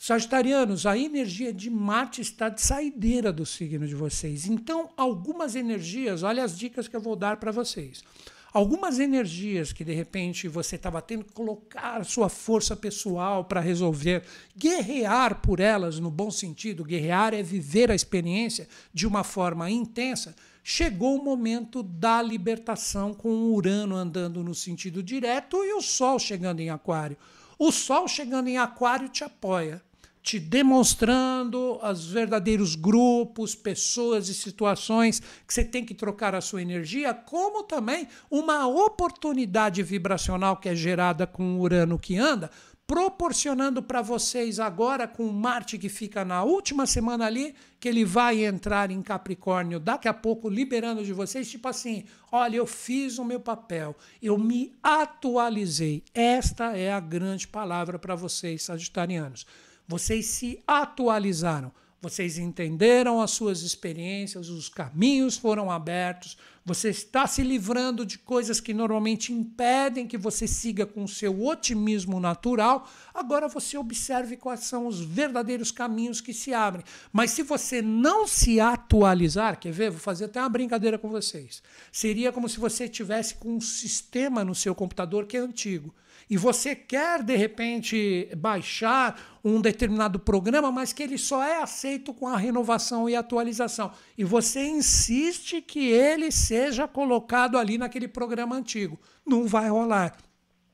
[0.02, 4.46] Sagitarianos, a energia de Marte está de saideira do signo de vocês.
[4.46, 8.02] Então, algumas energias, olha as dicas que eu vou dar para vocês.
[8.50, 14.22] Algumas energias que de repente você estava tendo que colocar sua força pessoal para resolver,
[14.56, 20.34] guerrear por elas no bom sentido, guerrear é viver a experiência de uma forma intensa.
[20.64, 26.18] Chegou o momento da libertação com o Urano andando no sentido direto e o Sol
[26.18, 27.18] chegando em Aquário.
[27.58, 29.82] O Sol chegando em Aquário te apoia
[30.22, 36.62] te demonstrando os verdadeiros grupos, pessoas e situações que você tem que trocar a sua
[36.62, 42.50] energia, como também uma oportunidade vibracional que é gerada com o Urano que anda,
[42.90, 48.44] proporcionando para vocês agora com Marte que fica na última semana ali, que ele vai
[48.44, 52.02] entrar em Capricórnio daqui a pouco, liberando de vocês, tipo assim:
[52.32, 56.02] olha, eu fiz o meu papel, eu me atualizei.
[56.12, 59.46] Esta é a grande palavra para vocês, sagitarianos.
[59.90, 67.42] Vocês se atualizaram, vocês entenderam as suas experiências, os caminhos foram abertos, você está se
[67.42, 72.88] livrando de coisas que normalmente impedem que você siga com o seu otimismo natural.
[73.12, 76.84] Agora você observe quais são os verdadeiros caminhos que se abrem.
[77.12, 79.90] Mas se você não se atualizar, quer ver?
[79.90, 81.64] Vou fazer até uma brincadeira com vocês.
[81.90, 85.92] Seria como se você tivesse com um sistema no seu computador que é antigo
[86.30, 92.14] e você quer de repente baixar um determinado programa, mas que ele só é aceito
[92.14, 98.54] com a renovação e atualização, e você insiste que ele seja colocado ali naquele programa
[98.54, 100.16] antigo, não vai rolar.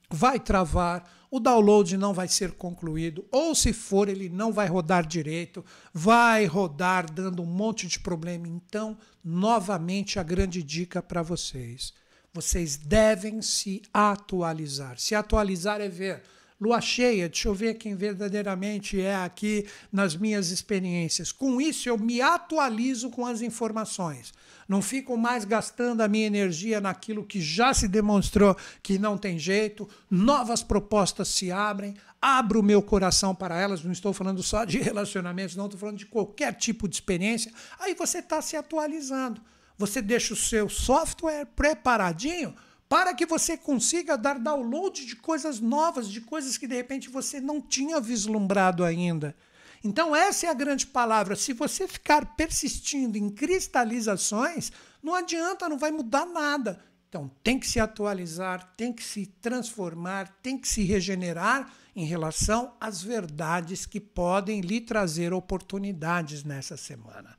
[0.09, 5.05] Vai travar, o download não vai ser concluído, ou se for, ele não vai rodar
[5.05, 8.47] direito, vai rodar dando um monte de problema.
[8.47, 11.93] Então, novamente, a grande dica para vocês
[12.37, 14.99] vocês devem se atualizar.
[14.99, 16.23] Se atualizar é ver.
[16.61, 21.33] Lua cheia, deixa eu ver quem verdadeiramente é aqui nas minhas experiências.
[21.33, 24.33] Com isso, eu me atualizo com as informações.
[24.69, 29.39] Não fico mais gastando a minha energia naquilo que já se demonstrou que não tem
[29.39, 29.89] jeito.
[30.11, 33.83] Novas propostas se abrem, abro o meu coração para elas.
[33.83, 37.53] Não estou falando só de relacionamentos, não, estou falando de qualquer tipo de experiência.
[37.79, 39.41] Aí você está se atualizando
[39.77, 42.55] você deixa o seu software preparadinho
[42.89, 47.41] para que você consiga dar download de coisas novas, de coisas que de repente você
[47.41, 49.35] não tinha vislumbrado ainda.
[49.83, 51.37] Então, essa é a grande palavra.
[51.37, 54.73] Se você ficar persistindo em cristalizações,
[55.03, 56.81] não adianta, não vai mudar nada.
[57.09, 62.75] Então, tem que se atualizar, tem que se transformar, tem que se regenerar em relação
[62.81, 67.37] às verdades que podem lhe trazer oportunidades nessa semana.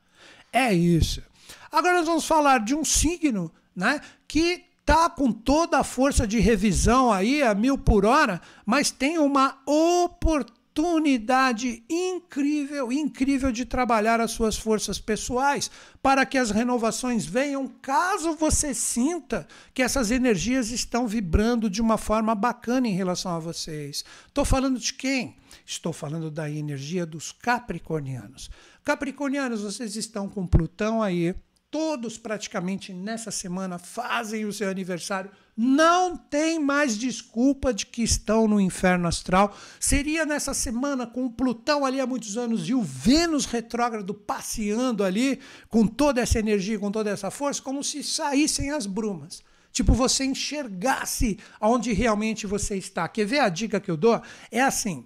[0.52, 1.22] É isso.
[1.72, 6.39] Agora nós vamos falar de um signo né, que está com toda a força de
[6.39, 14.32] revisão aí a mil por hora, mas tem uma oportunidade incrível, incrível de trabalhar as
[14.32, 15.70] suas forças pessoais
[16.02, 21.98] para que as renovações venham, caso você sinta que essas energias estão vibrando de uma
[21.98, 24.06] forma bacana em relação a vocês.
[24.26, 25.36] Estou falando de quem?
[25.66, 28.50] Estou falando da energia dos capricornianos.
[28.88, 31.36] Capricornianos, vocês estão com Plutão aí
[31.70, 35.30] todos praticamente nessa semana fazem o seu aniversário.
[35.58, 39.54] Não tem mais desculpa de que estão no inferno astral.
[39.78, 45.04] Seria nessa semana com o Plutão ali há muitos anos e o Vênus retrógrado passeando
[45.04, 49.44] ali com toda essa energia, com toda essa força, como se saíssem as brumas.
[49.70, 53.06] Tipo, você enxergasse aonde realmente você está.
[53.10, 54.22] Quer ver a dica que eu dou?
[54.50, 55.06] É assim: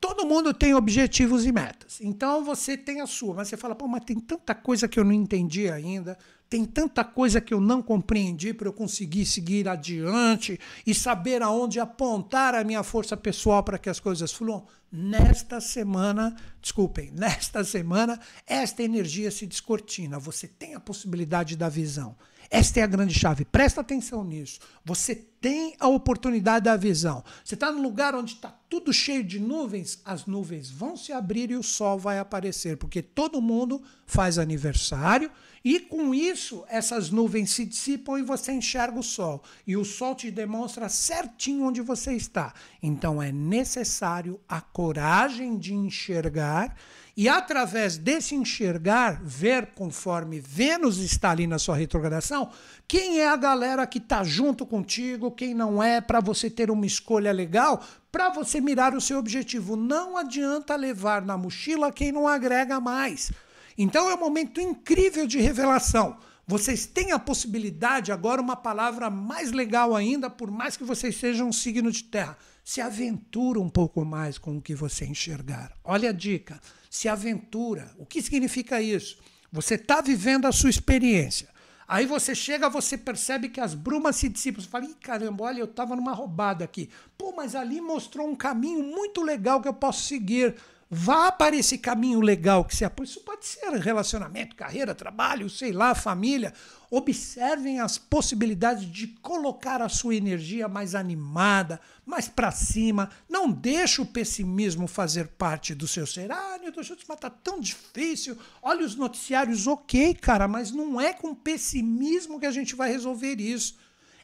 [0.00, 2.00] todo mundo tem objetivos e metas.
[2.00, 5.04] Então você tem a sua, mas você fala, pô, mas tem tanta coisa que eu
[5.04, 6.16] não entendi ainda,
[6.48, 11.78] tem tanta coisa que eu não compreendi para eu conseguir seguir adiante e saber aonde
[11.78, 14.66] apontar a minha força pessoal para que as coisas fluam.
[14.90, 20.18] Nesta semana, desculpem, nesta semana, esta energia se descortina.
[20.18, 22.16] Você tem a possibilidade da visão.
[22.50, 23.44] Esta é a grande chave.
[23.44, 24.58] Presta atenção nisso.
[24.84, 27.22] Você tem a oportunidade da visão.
[27.44, 31.50] Você está num lugar onde está tudo cheio de nuvens, as nuvens vão se abrir
[31.50, 35.30] e o sol vai aparecer, porque todo mundo faz aniversário
[35.64, 39.42] e com isso essas nuvens se dissipam e você enxerga o sol.
[39.66, 42.52] E o sol te demonstra certinho onde você está.
[42.82, 46.76] Então é necessário a coragem de enxergar
[47.18, 52.48] e através desse enxergar, ver conforme Vênus está ali na sua retrogradação,
[52.86, 56.86] quem é a galera que está junto contigo, quem não é, para você ter uma
[56.86, 59.74] escolha legal, para você mirar o seu objetivo.
[59.74, 63.32] Não adianta levar na mochila quem não agrega mais.
[63.76, 66.18] Então é um momento incrível de revelação.
[66.46, 71.48] Vocês têm a possibilidade, agora uma palavra mais legal ainda, por mais que vocês sejam
[71.48, 75.72] um signo de terra, se aventura um pouco mais com o que você enxergar.
[75.82, 76.60] Olha a dica
[76.90, 77.90] se aventura.
[77.98, 79.18] O que significa isso?
[79.50, 81.48] Você está vivendo a sua experiência.
[81.86, 84.60] Aí você chega, você percebe que as brumas se dissipam.
[84.60, 86.90] Você fala, Ih, caramba, olha, eu estava numa roubada aqui.
[87.16, 90.54] Pô, mas ali mostrou um caminho muito legal que eu posso seguir.
[90.90, 93.04] Vá para esse caminho legal que se apoia.
[93.04, 96.54] Isso pode ser relacionamento, carreira, trabalho, sei lá, família.
[96.90, 103.10] Observem as possibilidades de colocar a sua energia mais animada, mais para cima.
[103.28, 106.32] Não deixe o pessimismo fazer parte do seu ser.
[106.32, 108.38] Ah, Nilton Schultz, mas tá tão difícil.
[108.62, 113.38] Olha os noticiários, ok, cara, mas não é com pessimismo que a gente vai resolver
[113.38, 113.76] isso.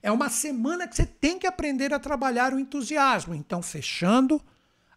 [0.02, 3.34] É uma semana que você tem que aprender a trabalhar o entusiasmo.
[3.34, 4.40] Então, fechando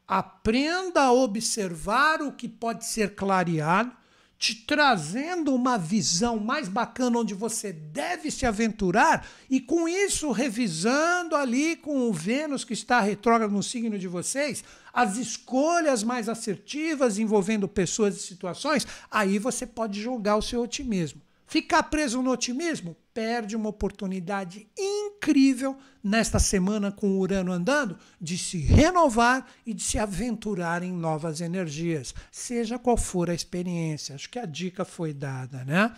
[0.07, 3.91] aprenda a observar o que pode ser clareado,
[4.39, 11.35] te trazendo uma visão mais bacana onde você deve se aventurar e com isso revisando
[11.35, 17.17] ali com o Vênus que está retrógrado no signo de vocês, as escolhas mais assertivas
[17.17, 21.21] envolvendo pessoas e situações, aí você pode jogar o seu otimismo.
[21.47, 25.77] Ficar preso no otimismo perde uma oportunidade incrível
[26.07, 31.41] nesta semana com o Urano andando de se renovar e de se aventurar em novas
[31.41, 34.15] energias, seja qual for a experiência.
[34.15, 35.91] Acho que a dica foi dada, né?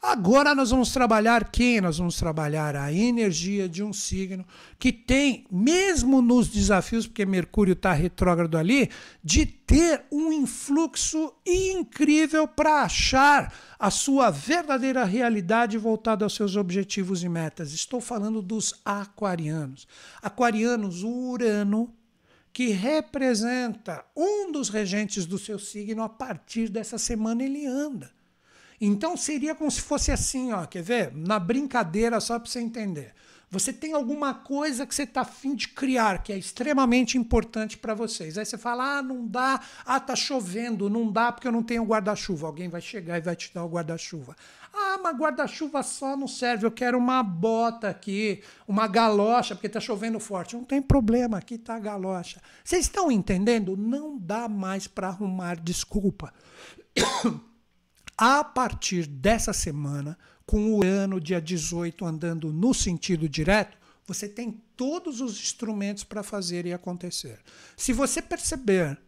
[0.00, 1.80] Agora nós vamos trabalhar quem?
[1.80, 4.46] Nós vamos trabalhar a energia de um signo
[4.78, 8.90] que tem, mesmo nos desafios, porque Mercúrio está retrógrado ali,
[9.24, 17.24] de ter um influxo incrível para achar a sua verdadeira realidade voltada aos seus objetivos
[17.24, 17.72] e metas.
[17.72, 19.47] Estou falando dos aquarianos.
[20.22, 21.94] Aquarianos, o Urano,
[22.52, 28.10] que representa um dos regentes do seu signo, a partir dessa semana ele anda.
[28.80, 31.14] Então seria como se fosse assim, ó, quer ver?
[31.14, 33.14] Na brincadeira, só para você entender.
[33.50, 37.94] Você tem alguma coisa que você está afim de criar, que é extremamente importante para
[37.94, 38.36] vocês.
[38.36, 41.82] Aí você fala: ah, não dá, ah, tá chovendo, não dá porque eu não tenho
[41.82, 42.46] guarda-chuva.
[42.46, 44.36] Alguém vai chegar e vai te dar o guarda-chuva.
[44.72, 49.80] Ah, mas guarda-chuva só não serve, eu quero uma bota aqui, uma galocha, porque está
[49.80, 50.54] chovendo forte.
[50.54, 52.42] Não tem problema, aqui está a galocha.
[52.62, 53.76] Vocês estão entendendo?
[53.76, 56.34] Não dá mais para arrumar desculpa.
[58.18, 60.18] a partir dessa semana,
[60.48, 63.76] com o ano dia 18 andando no sentido direto,
[64.06, 67.38] você tem todos os instrumentos para fazer e acontecer.
[67.76, 68.98] Se você perceber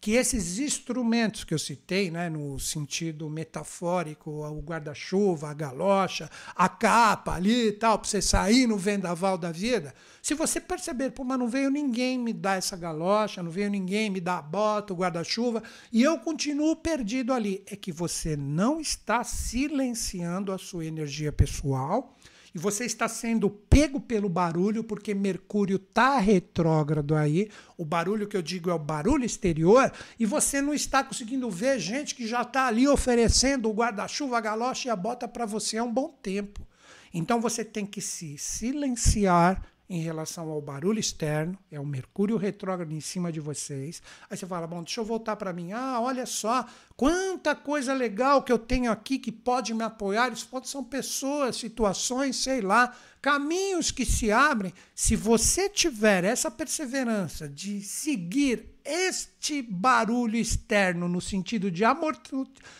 [0.00, 6.70] que esses instrumentos que eu citei, né, no sentido metafórico, o guarda-chuva, a galocha, a
[6.70, 11.22] capa ali e tal, para você sair no vendaval da vida, se você perceber, pô,
[11.22, 14.94] mas não veio ninguém me dar essa galocha, não veio ninguém me dar a bota,
[14.94, 20.86] o guarda-chuva, e eu continuo perdido ali, é que você não está silenciando a sua
[20.86, 22.16] energia pessoal
[22.54, 27.48] e você está sendo pego pelo barulho porque Mercúrio está retrógrado aí.
[27.76, 31.78] O barulho que eu digo é o barulho exterior e você não está conseguindo ver
[31.78, 35.78] gente que já está ali oferecendo o guarda-chuva, a galocha e a bota para você
[35.78, 36.66] há um bom tempo.
[37.12, 42.92] Então você tem que se silenciar em relação ao barulho externo, é o Mercúrio retrógrado
[42.92, 44.00] em cima de vocês.
[44.30, 45.72] Aí você fala, bom, deixa eu voltar para mim.
[45.72, 46.64] Ah, olha só,
[46.96, 50.32] quanta coisa legal que eu tenho aqui que pode me apoiar.
[50.32, 54.72] Isso pode ser pessoas, situações, sei lá, caminhos que se abrem.
[54.94, 61.82] Se você tiver essa perseverança de seguir este barulho externo no sentido de,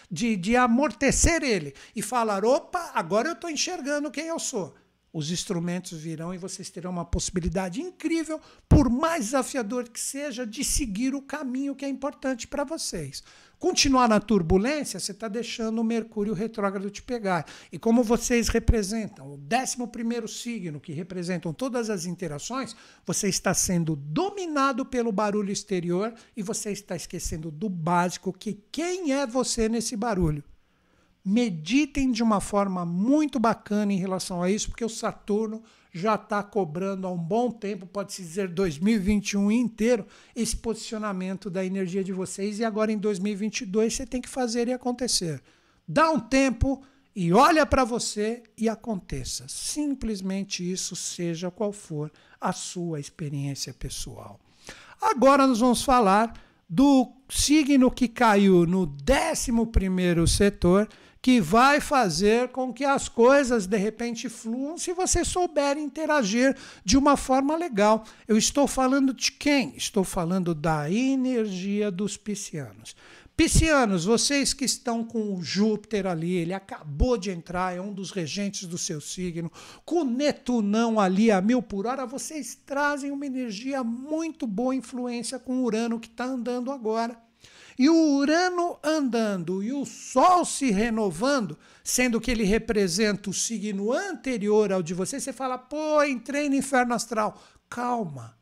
[0.08, 4.72] de, de amortecer ele e falar, opa, agora eu estou enxergando quem eu sou
[5.12, 10.62] os instrumentos virão e vocês terão uma possibilidade incrível, por mais desafiador que seja, de
[10.62, 13.22] seguir o caminho que é importante para vocês.
[13.58, 17.44] Continuar na turbulência, você está deixando o Mercúrio retrógrado te pegar.
[17.70, 23.94] E como vocês representam o 11 signo, que representam todas as interações, você está sendo
[23.94, 29.94] dominado pelo barulho exterior e você está esquecendo do básico, que quem é você nesse
[29.94, 30.42] barulho
[31.24, 35.62] meditem de uma forma muito bacana em relação a isso, porque o Saturno
[35.92, 42.04] já está cobrando há um bom tempo, pode-se dizer 2021 inteiro, esse posicionamento da energia
[42.04, 45.42] de vocês e agora em 2022 você tem que fazer e acontecer.
[45.86, 46.82] Dá um tempo
[47.14, 49.46] e olha para você e aconteça.
[49.48, 52.10] Simplesmente isso, seja qual for
[52.40, 54.38] a sua experiência pessoal.
[55.02, 56.32] Agora nós vamos falar
[56.68, 60.88] do signo que caiu no 11º setor,
[61.22, 66.96] que vai fazer com que as coisas de repente fluam se você souber interagir de
[66.96, 68.04] uma forma legal.
[68.26, 69.74] Eu estou falando de quem?
[69.76, 72.96] Estou falando da energia dos piscianos.
[73.36, 78.10] Piscianos, vocês que estão com o Júpiter ali, ele acabou de entrar, é um dos
[78.10, 79.50] regentes do seu signo,
[79.82, 85.54] com Netunão ali a mil por hora, vocês trazem uma energia muito boa influência com
[85.54, 87.16] o Urano que está andando agora.
[87.80, 93.90] E o Urano andando e o Sol se renovando, sendo que ele representa o signo
[93.90, 97.42] anterior ao de você, você fala, pô, entrei no inferno astral.
[97.70, 98.36] Calma.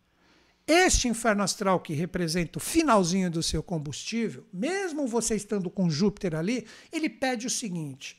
[0.67, 6.35] Este inferno astral que representa o finalzinho do seu combustível, mesmo você estando com Júpiter
[6.35, 8.19] ali, ele pede o seguinte: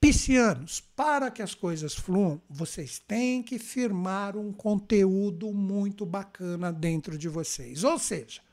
[0.00, 7.18] Piscianos, para que as coisas fluam, vocês têm que firmar um conteúdo muito bacana dentro
[7.18, 7.84] de vocês.
[7.84, 8.47] Ou seja,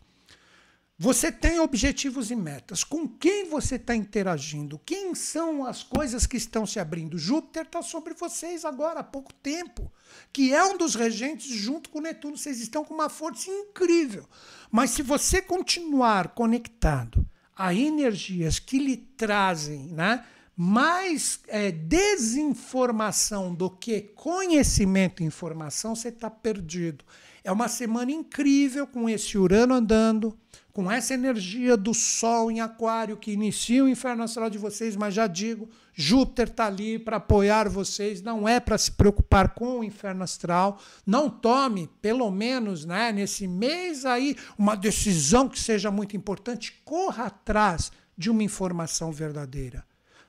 [0.97, 2.81] você tem objetivos e metas.
[2.81, 4.79] Com quem você está interagindo?
[4.85, 7.17] Quem são as coisas que estão se abrindo?
[7.17, 9.91] Júpiter está sobre vocês agora há pouco tempo,
[10.31, 12.37] que é um dos regentes junto com Netuno.
[12.37, 14.25] Vocês estão com uma força incrível.
[14.71, 20.25] Mas se você continuar conectado a energias que lhe trazem né,
[20.55, 27.03] mais é, desinformação do que conhecimento e informação, você está perdido.
[27.43, 30.37] É uma semana incrível com esse Urano andando
[30.75, 35.13] com essa energia do Sol em Aquário que inicia o inferno astral de vocês, mas
[35.13, 39.83] já digo, Júpiter está ali para apoiar vocês, não é para se preocupar com o
[39.85, 40.77] inferno astral.
[41.05, 47.27] Não tome, pelo menos né, nesse mês aí, uma decisão que seja muito importante, corra
[47.27, 49.85] atrás de uma informação verdadeira.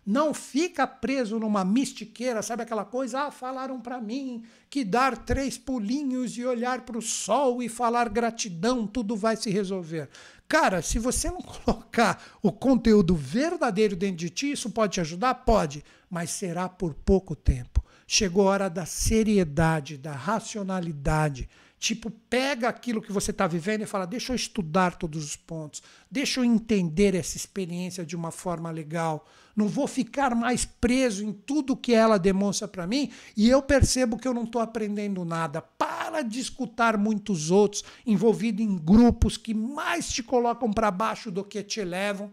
[0.07, 3.22] Não fica preso numa mistiqueira, sabe aquela coisa?
[3.22, 8.09] Ah, falaram para mim que dar três pulinhos e olhar para o sol e falar
[8.09, 10.09] gratidão, tudo vai se resolver.
[10.49, 15.34] Cara, se você não colocar o conteúdo verdadeiro dentro de ti, isso pode te ajudar?
[15.34, 17.84] Pode, mas será por pouco tempo.
[18.07, 21.49] Chegou a hora da seriedade, da racionalidade.
[21.78, 25.82] Tipo, pega aquilo que você está vivendo e fala: deixa eu estudar todos os pontos,
[26.11, 29.26] deixa eu entender essa experiência de uma forma legal.
[29.57, 34.19] Não vou ficar mais preso em tudo que ela demonstra para mim e eu percebo
[34.19, 35.63] que eu não estou aprendendo nada.
[35.63, 41.43] Para de escutar muitos outros envolvidos em grupos que mais te colocam para baixo do
[41.43, 42.31] que te elevam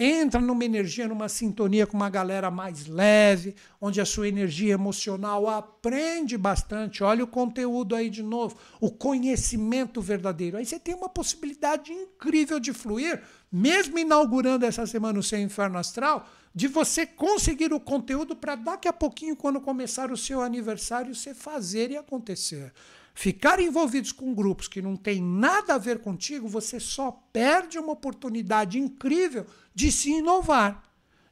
[0.00, 5.48] entra numa energia, numa sintonia com uma galera mais leve, onde a sua energia emocional
[5.48, 7.02] aprende bastante.
[7.02, 10.56] Olha o conteúdo aí de novo, o conhecimento verdadeiro.
[10.56, 15.76] Aí você tem uma possibilidade incrível de fluir, mesmo inaugurando essa semana o seu inferno
[15.76, 21.14] astral, de você conseguir o conteúdo para daqui a pouquinho, quando começar o seu aniversário,
[21.14, 22.72] você fazer e acontecer
[23.18, 27.90] ficar envolvidos com grupos que não tem nada a ver contigo, você só perde uma
[27.90, 29.44] oportunidade incrível
[29.74, 30.84] de se inovar,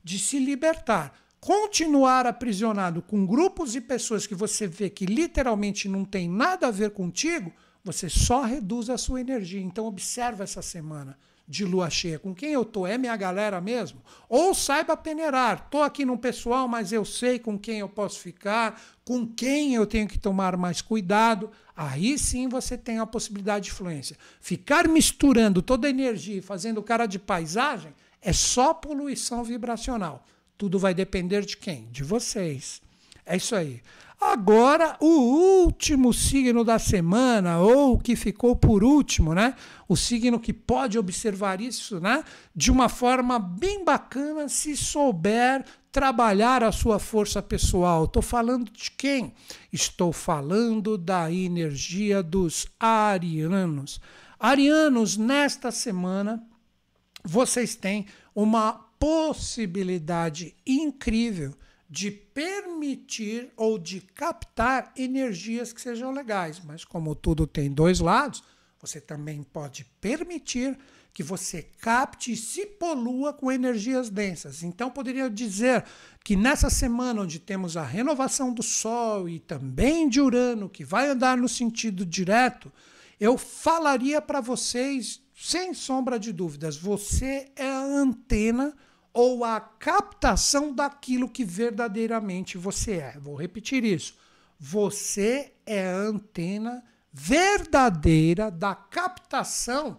[0.03, 1.17] de se libertar.
[1.39, 6.73] Continuar aprisionado com grupos e pessoas que você vê que literalmente não tem nada a
[6.73, 7.53] ver contigo,
[7.85, 9.61] você só reduz a sua energia.
[9.61, 11.17] Então observa essa semana
[11.49, 12.19] de lua cheia.
[12.19, 12.87] Com quem eu tô?
[12.87, 14.03] É minha galera mesmo?
[14.29, 15.69] Ou saiba peneirar.
[15.71, 19.87] Tô aqui no pessoal, mas eu sei com quem eu posso ficar, com quem eu
[19.87, 21.51] tenho que tomar mais cuidado.
[21.77, 24.17] Aí sim você tem a possibilidade de influência.
[24.41, 30.27] Ficar misturando toda a energia e fazendo cara de paisagem é só poluição vibracional.
[30.59, 31.89] Tudo vai depender de quem?
[31.93, 32.81] De vocês.
[33.25, 33.83] É isso aí.
[34.21, 39.55] Agora, o último signo da semana, ou o que ficou por último, né?
[39.87, 42.25] O signo que pode observar isso, né?
[42.55, 48.05] De uma forma bem bacana, se souber trabalhar a sua força pessoal.
[48.05, 49.35] Estou falando de quem?
[49.71, 54.01] Estou falando da energia dos arianos.
[54.41, 56.43] Arianos, nesta semana,
[57.23, 61.55] vocês têm uma possibilidade incrível
[61.89, 66.61] de permitir ou de captar energias que sejam legais.
[66.65, 68.43] Mas, como tudo tem dois lados,
[68.81, 70.77] você também pode permitir
[71.13, 74.63] que você capte e se polua com energias densas.
[74.63, 75.83] Então, poderia dizer
[76.23, 81.09] que nessa semana, onde temos a renovação do Sol e também de Urano, que vai
[81.09, 82.71] andar no sentido direto,
[83.19, 88.77] eu falaria para vocês, sem sombra de dúvidas, você é a antena
[89.17, 93.19] ou a captação daquilo que verdadeiramente você é.
[93.19, 94.15] Vou repetir isso.
[94.61, 99.97] Você é a antena verdadeira da captação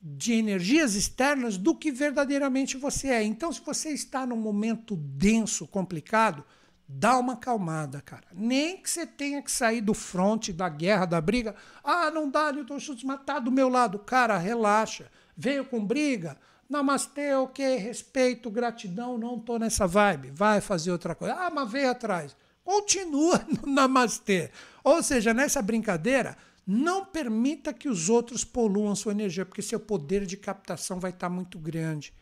[0.00, 3.22] de energias externas do que verdadeiramente você é.
[3.22, 6.42] Então, se você está num momento denso, complicado,
[6.88, 8.28] dá uma acalmada, cara.
[8.32, 11.54] Nem que você tenha que sair do fronte da guerra, da briga.
[11.84, 13.98] Ah, não dá, Newton Schultz, mas tá do meu lado.
[13.98, 15.10] Cara, relaxa.
[15.36, 16.38] Veio com briga?
[16.68, 20.30] Namastê, ok, respeito, gratidão, não tô nessa vibe.
[20.30, 21.34] Vai fazer outra coisa.
[21.34, 22.36] Ah, mas veio atrás.
[22.64, 24.50] Continua no namastê.
[24.82, 26.36] Ou seja, nessa brincadeira,
[26.66, 31.28] não permita que os outros poluam sua energia, porque seu poder de captação vai estar
[31.28, 32.12] muito grande.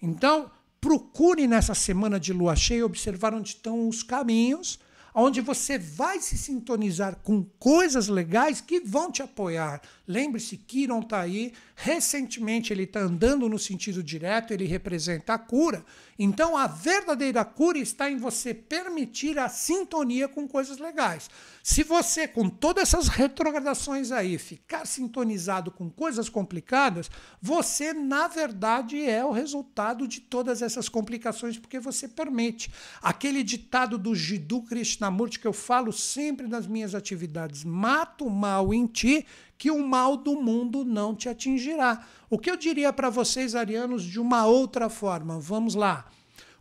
[0.00, 4.78] Então, procure nessa semana de lua cheia observar onde estão os caminhos
[5.14, 9.80] onde você vai se sintonizar com coisas legais que vão te apoiar.
[10.08, 15.84] Lembre-se, Kiron está aí, recentemente ele está andando no sentido direto, ele representa a cura.
[16.18, 21.28] Então a verdadeira cura está em você permitir a sintonia com coisas legais.
[21.62, 27.10] Se você, com todas essas retrogradações aí, ficar sintonizado com coisas complicadas,
[27.42, 32.72] você, na verdade, é o resultado de todas essas complicações, porque você permite.
[33.02, 38.72] Aquele ditado do Jiddu Krishnamurti que eu falo sempre nas minhas atividades: mata o mal
[38.72, 39.26] em ti,
[39.58, 42.06] que o mal do mundo não te atingirá.
[42.30, 45.40] O que eu diria para vocês, arianos, de uma outra forma?
[45.40, 46.06] Vamos lá.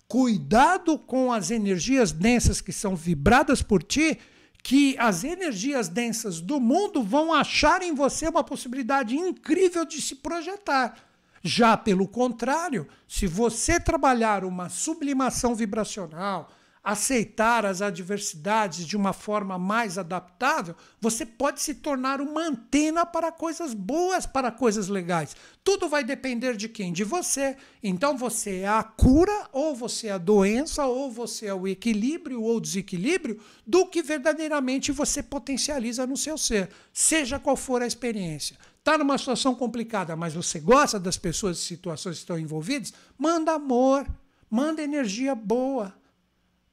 [0.08, 4.18] Cuidado com as energias densas que são vibradas por ti
[4.64, 10.16] que as energias densas do mundo vão achar em você uma possibilidade incrível de se
[10.16, 10.98] projetar.
[11.42, 16.52] Já pelo contrário, se você trabalhar uma sublimação vibracional,
[16.88, 23.30] aceitar as adversidades de uma forma mais adaptável, você pode se tornar uma antena para
[23.30, 25.36] coisas boas, para coisas legais.
[25.66, 26.94] Tudo vai depender de quem?
[26.94, 27.58] De você.
[27.84, 32.42] Então você é a cura, ou você é a doença, ou você é o equilíbrio
[32.42, 38.58] ou desequilíbrio do que verdadeiramente você potencializa no seu ser, seja qual for a experiência.
[38.80, 42.94] Está numa situação complicada, mas você gosta das pessoas e situações que estão envolvidas?
[43.18, 44.08] Manda amor,
[44.50, 45.97] manda energia boa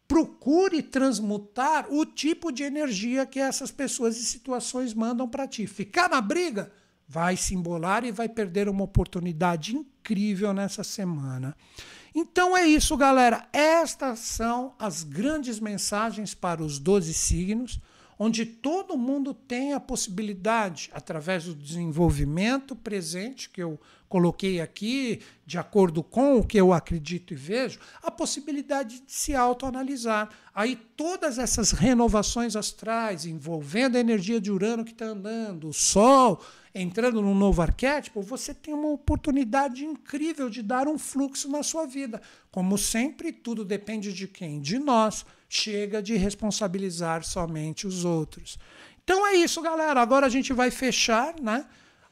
[0.06, 5.66] procure transmutar o tipo de energia que essas pessoas e situações mandam para ti.
[5.66, 6.70] Ficar na briga
[7.08, 11.56] vai se embolar e vai perder uma oportunidade incrível nessa semana.
[12.14, 13.48] Então é isso, galera.
[13.52, 17.80] Estas são as grandes mensagens para os 12 signos,
[18.18, 25.58] onde todo mundo tem a possibilidade, através do desenvolvimento presente que eu coloquei aqui, de
[25.58, 30.30] acordo com o que eu acredito e vejo, a possibilidade de se autoanalisar.
[30.54, 36.40] Aí todas essas renovações astrais, envolvendo a energia de Urano que está andando, o Sol
[36.74, 41.86] entrando num novo arquétipo, você tem uma oportunidade incrível de dar um fluxo na sua
[41.86, 42.20] vida.
[42.50, 44.60] Como sempre, tudo depende de quem?
[44.60, 45.24] De nós.
[45.56, 48.58] Chega de responsabilizar somente os outros.
[49.04, 50.00] Então é isso, galera.
[50.00, 51.64] Agora a gente vai fechar, né?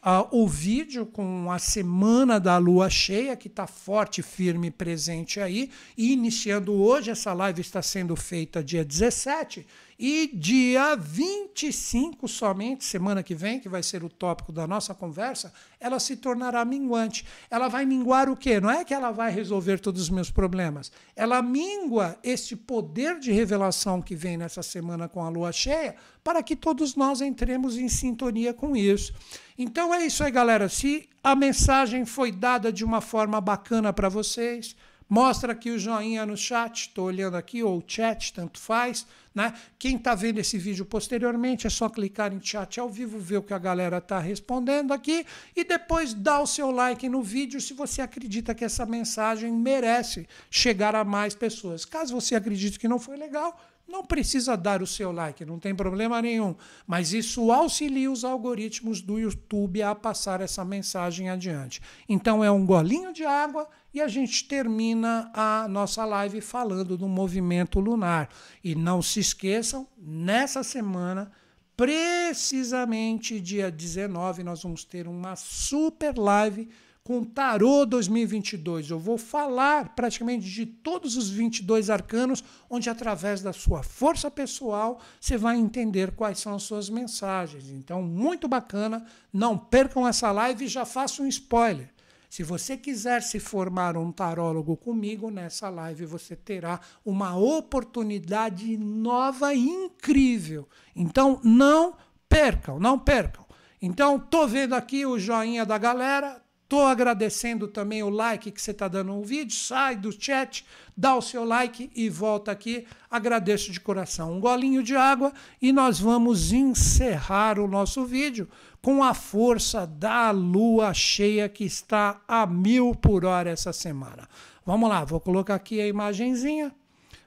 [0.03, 5.71] uh, o vídeo com a semana da lua cheia, que está forte, firme presente aí.
[5.97, 9.67] E iniciando hoje, essa live está sendo feita dia 17.
[10.05, 15.55] E dia 25 somente, semana que vem, que vai ser o tópico da nossa conversa,
[15.79, 17.25] ela se tornará minguante.
[17.49, 18.59] Ela vai minguar o quê?
[18.61, 20.91] Não é que ela vai resolver todos os meus problemas.
[21.15, 25.95] Ela mingua este poder de revelação que vem nessa semana com a lua cheia,
[26.25, 29.15] para que todos nós entremos em sintonia com isso.
[29.57, 30.69] Então é isso aí, galera.
[30.69, 34.75] Se a mensagem foi dada de uma forma bacana para vocês,
[35.15, 39.07] Mostra aqui o joinha no chat, estou olhando aqui, ou chat, tanto faz.
[39.35, 39.53] Né?
[39.79, 43.43] Quem está vendo esse vídeo posteriormente é só clicar em chat ao vivo, ver o
[43.43, 47.75] que a galera está respondendo aqui e depois dar o seu like no vídeo se
[47.75, 51.85] você acredita que essa mensagem merece chegar a mais pessoas.
[51.85, 55.75] Caso você acredite que não foi legal, não precisa dar o seu like, não tem
[55.75, 56.55] problema nenhum.
[56.87, 61.81] Mas isso auxilia os algoritmos do YouTube a passar essa mensagem adiante.
[62.09, 67.07] Então é um golinho de água e a gente termina a nossa live falando do
[67.07, 68.29] movimento lunar.
[68.65, 71.31] E não se esqueçam, nessa semana
[71.77, 76.69] precisamente dia 19, nós vamos ter uma super live
[77.05, 78.91] com Tarô 2022.
[78.91, 85.01] Eu vou falar praticamente de todos os 22 arcanos, onde através da sua força pessoal
[85.21, 87.71] você vai entender quais são as suas mensagens.
[87.71, 89.05] Então, muito bacana.
[89.33, 91.93] Não percam essa live e já faço um spoiler.
[92.31, 99.53] Se você quiser se formar um tarólogo comigo, nessa live você terá uma oportunidade nova
[99.53, 100.67] e incrível.
[100.97, 101.95] Então, não
[102.29, 103.45] percam, não percam.
[103.83, 106.42] Então, tô vendo aqui o joinha da galera,
[106.73, 109.55] Estou agradecendo também o like que você está dando no vídeo.
[109.55, 110.65] Sai do chat,
[110.97, 112.87] dá o seu like e volta aqui.
[113.11, 114.33] Agradeço de coração.
[114.33, 118.49] Um golinho de água e nós vamos encerrar o nosso vídeo
[118.81, 124.27] com a força da lua cheia que está a mil por hora essa semana.
[124.65, 126.75] Vamos lá, vou colocar aqui a imagenzinha.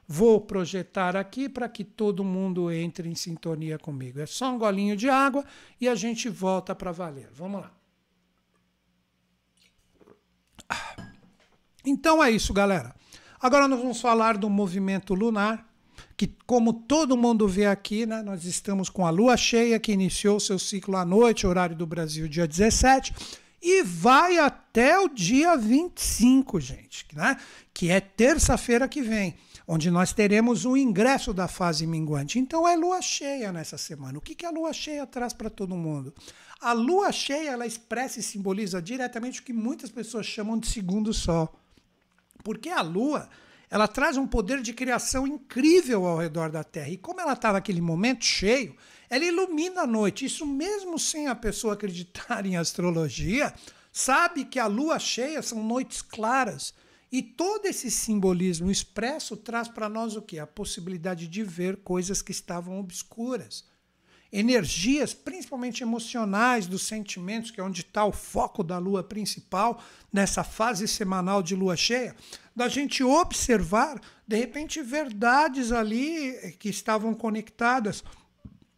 [0.07, 4.19] Vou projetar aqui para que todo mundo entre em sintonia comigo.
[4.19, 5.45] É só um golinho de água
[5.79, 7.29] e a gente volta para valer.
[7.31, 7.74] Vamos lá.
[11.85, 12.95] Então é isso, galera.
[13.39, 15.67] Agora nós vamos falar do movimento lunar,
[16.17, 20.39] que como todo mundo vê aqui, né, nós estamos com a lua cheia que iniciou
[20.39, 23.13] seu ciclo à noite, horário do Brasil, dia 17,
[23.61, 27.37] e vai até o dia 25, gente, né,
[27.73, 29.35] que é terça-feira que vem,
[29.67, 32.39] onde nós teremos o ingresso da fase minguante.
[32.39, 34.17] Então é lua cheia nessa semana.
[34.17, 36.13] O que, que a lua cheia traz para todo mundo?
[36.65, 41.13] A lua cheia ela expressa e simboliza diretamente o que muitas pessoas chamam de segundo
[41.13, 41.61] sol.
[42.43, 43.29] Porque a Lua
[43.69, 46.89] ela traz um poder de criação incrível ao redor da Terra.
[46.89, 48.75] E como ela está naquele momento cheio,
[49.11, 50.25] ela ilumina a noite.
[50.25, 53.53] Isso mesmo sem a pessoa acreditar em astrologia,
[53.91, 56.73] sabe que a lua cheia são noites claras.
[57.11, 60.39] E todo esse simbolismo expresso traz para nós o que?
[60.39, 63.74] A possibilidade de ver coisas que estavam obscuras
[64.37, 69.81] energias, principalmente emocionais, dos sentimentos, que é onde está o foco da lua principal,
[70.11, 72.13] nessa fase semanal de lua cheia,
[72.53, 78.03] da gente observar, de repente, verdades ali que estavam conectadas,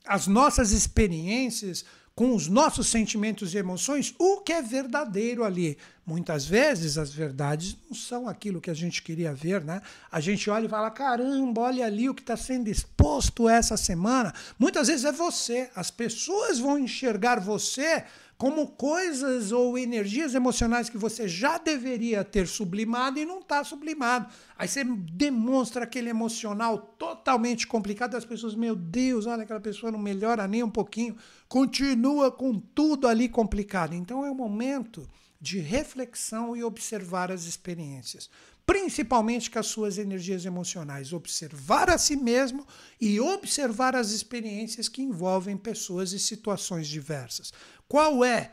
[0.05, 1.83] as nossas experiências,
[2.17, 5.77] com os nossos sentimentos e emoções, o que é verdadeiro ali.
[6.03, 9.83] Muitas vezes as verdades não são aquilo que a gente queria ver, né?
[10.11, 14.33] A gente olha e fala: caramba, olha ali o que está sendo exposto essa semana.
[14.57, 15.69] Muitas vezes é você.
[15.75, 18.03] As pessoas vão enxergar você
[18.37, 24.31] como coisas ou energias emocionais que você já deveria ter sublimado e não está sublimado.
[24.55, 29.99] Aí você demonstra aquele emocional totalmente complicado, as pessoas, meu Deus, olha, aquela pessoa não
[29.99, 31.17] melhora nem um pouquinho,
[31.49, 33.93] continua com tudo ali complicado.
[33.93, 35.09] Então é o momento
[35.41, 38.29] de reflexão e observar as experiências
[38.67, 42.67] principalmente com as suas energias emocionais, observar a si mesmo
[42.99, 47.53] e observar as experiências que envolvem pessoas e situações diversas.
[47.87, 48.51] Qual é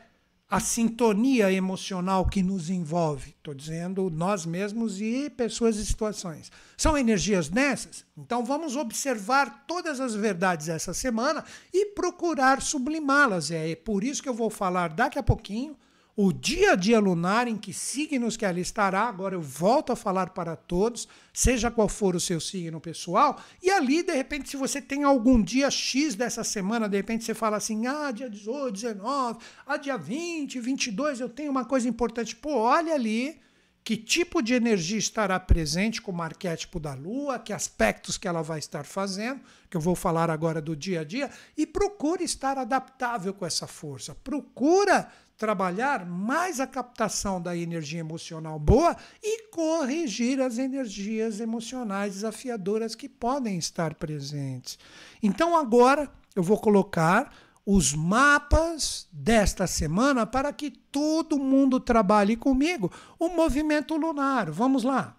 [0.49, 3.31] a sintonia emocional que nos envolve?
[3.31, 6.49] Estou dizendo nós mesmos e pessoas e situações.
[6.77, 8.05] São energias nessas?
[8.17, 11.43] Então vamos observar todas as verdades essa semana
[11.73, 13.51] e procurar sublimá-las.
[13.51, 15.75] É por isso que eu vou falar daqui a pouquinho
[16.17, 19.97] o dia a dia lunar, em que signos que ela estará, agora eu volto a
[19.97, 24.55] falar para todos, seja qual for o seu signo pessoal, e ali, de repente, se
[24.55, 28.71] você tem algum dia X dessa semana, de repente você fala assim, ah, dia 18,
[28.71, 33.37] 19, ah, dia 20, 22, eu tenho uma coisa importante, pô, olha ali,
[33.85, 38.57] que tipo de energia estará presente como arquétipo da Lua, que aspectos que ela vai
[38.57, 43.31] estar fazendo, que eu vou falar agora do dia a dia, e procure estar adaptável
[43.31, 44.15] com essa força.
[44.15, 52.95] Procura trabalhar mais a captação da energia emocional boa e corrigir as energias emocionais desafiadoras
[52.95, 54.79] que podem estar presentes.
[55.21, 57.33] Então agora eu vou colocar
[57.65, 64.51] os mapas desta semana para que todo mundo trabalhe comigo o movimento lunar.
[64.51, 65.17] Vamos lá.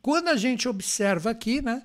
[0.00, 1.82] Quando a gente observa aqui, né,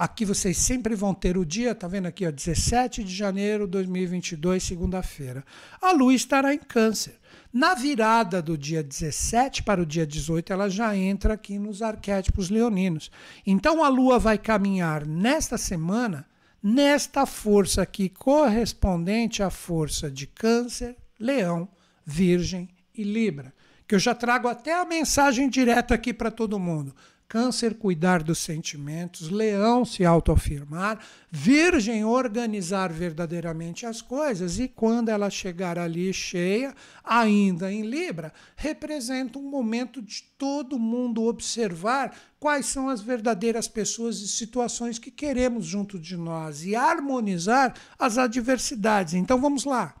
[0.00, 3.72] Aqui vocês sempre vão ter o dia, tá vendo aqui, ó, 17 de janeiro de
[3.72, 5.44] 2022, segunda-feira.
[5.78, 7.20] A lua estará em Câncer.
[7.52, 12.48] Na virada do dia 17 para o dia 18, ela já entra aqui nos arquétipos
[12.48, 13.10] leoninos.
[13.46, 16.26] Então a lua vai caminhar nesta semana
[16.62, 21.68] nesta força aqui correspondente à força de Câncer, Leão,
[22.06, 23.52] Virgem e Libra,
[23.86, 26.94] que eu já trago até a mensagem direta aqui para todo mundo.
[27.30, 29.30] Câncer, cuidar dos sentimentos.
[29.30, 30.98] Leão, se autoafirmar.
[31.30, 34.58] Virgem, organizar verdadeiramente as coisas.
[34.58, 36.74] E quando ela chegar ali cheia,
[37.04, 44.20] ainda em Libra, representa um momento de todo mundo observar quais são as verdadeiras pessoas
[44.20, 49.14] e situações que queremos junto de nós e harmonizar as adversidades.
[49.14, 49.94] Então vamos lá.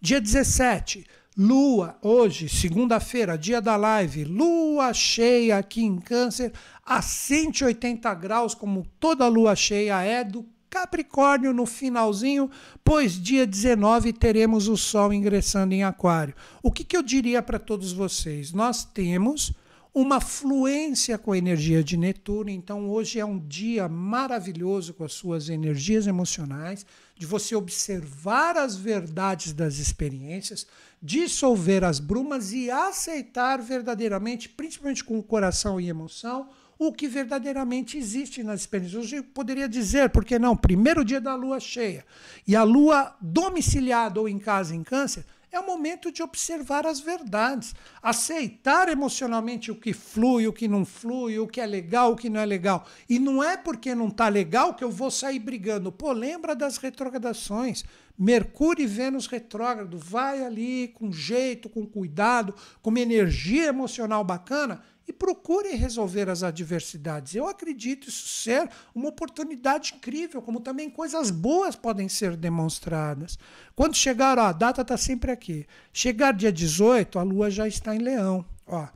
[0.00, 1.04] Dia 17
[1.38, 6.50] Lua, hoje, segunda-feira, dia da live, lua cheia aqui em Câncer,
[6.86, 12.50] a 180 graus, como toda lua cheia é, do Capricórnio no finalzinho,
[12.84, 16.34] pois dia 19 teremos o Sol ingressando em Aquário.
[16.62, 18.52] O que, que eu diria para todos vocês?
[18.52, 19.52] Nós temos
[19.96, 22.50] uma fluência com a energia de Netuno.
[22.50, 26.84] Então, hoje é um dia maravilhoso com as suas energias emocionais,
[27.16, 30.66] de você observar as verdades das experiências,
[31.00, 37.96] dissolver as brumas e aceitar verdadeiramente, principalmente com o coração e emoção, o que verdadeiramente
[37.96, 39.12] existe nas experiências.
[39.12, 40.56] Eu poderia dizer, por que não?
[40.56, 42.04] Primeiro dia da lua cheia
[42.46, 47.00] e a lua domiciliada ou em casa em Câncer é o momento de observar as
[47.00, 52.16] verdades, aceitar emocionalmente o que flui, o que não flui, o que é legal, o
[52.16, 52.86] que não é legal.
[53.08, 55.90] E não é porque não está legal que eu vou sair brigando.
[55.90, 57.84] Pô, lembra das retrogradações.
[58.18, 64.82] Mercúrio e Vênus retrógrado, vai ali com jeito, com cuidado, com uma energia emocional bacana
[65.06, 67.34] e procure resolver as adversidades.
[67.34, 73.38] Eu acredito isso ser uma oportunidade incrível, como também coisas boas podem ser demonstradas.
[73.74, 75.66] Quando chegar, ó, a data está sempre aqui.
[75.92, 78.44] Chegar dia 18, a Lua já está em Leão.
[78.66, 78.86] Ó,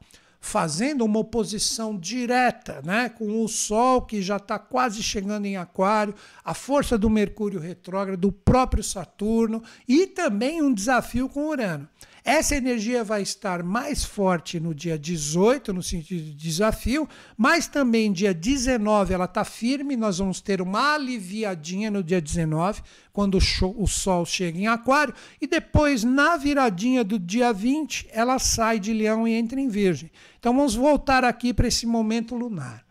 [0.41, 6.15] fazendo uma oposição direta né, com o Sol, que já está quase chegando em Aquário,
[6.43, 11.87] a força do Mercúrio retrógrado, do próprio Saturno e também um desafio com Urano.
[12.25, 18.13] Essa energia vai estar mais forte no dia 18, no sentido de desafio, mas também
[18.13, 22.83] dia 19 ela está firme, nós vamos ter uma aliviadinha no dia 19,
[23.13, 28.79] quando o, Sol chega em Aquário, e depois, na viradinha do dia 20, ela sai
[28.79, 30.11] de Leão e entra em Virgem.
[30.39, 32.85] Então vamos voltar aqui para esse momento lunar.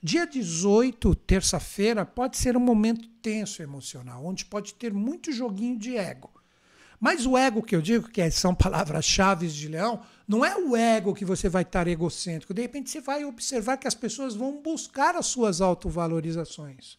[0.00, 5.96] Dia 18, terça-feira, pode ser um momento tenso emocional, onde pode ter muito joguinho de
[5.96, 6.37] ego.
[7.00, 11.14] Mas o ego que eu digo, que são palavras-chave de leão, não é o ego
[11.14, 12.52] que você vai estar egocêntrico.
[12.52, 16.98] De repente você vai observar que as pessoas vão buscar as suas autovalorizações.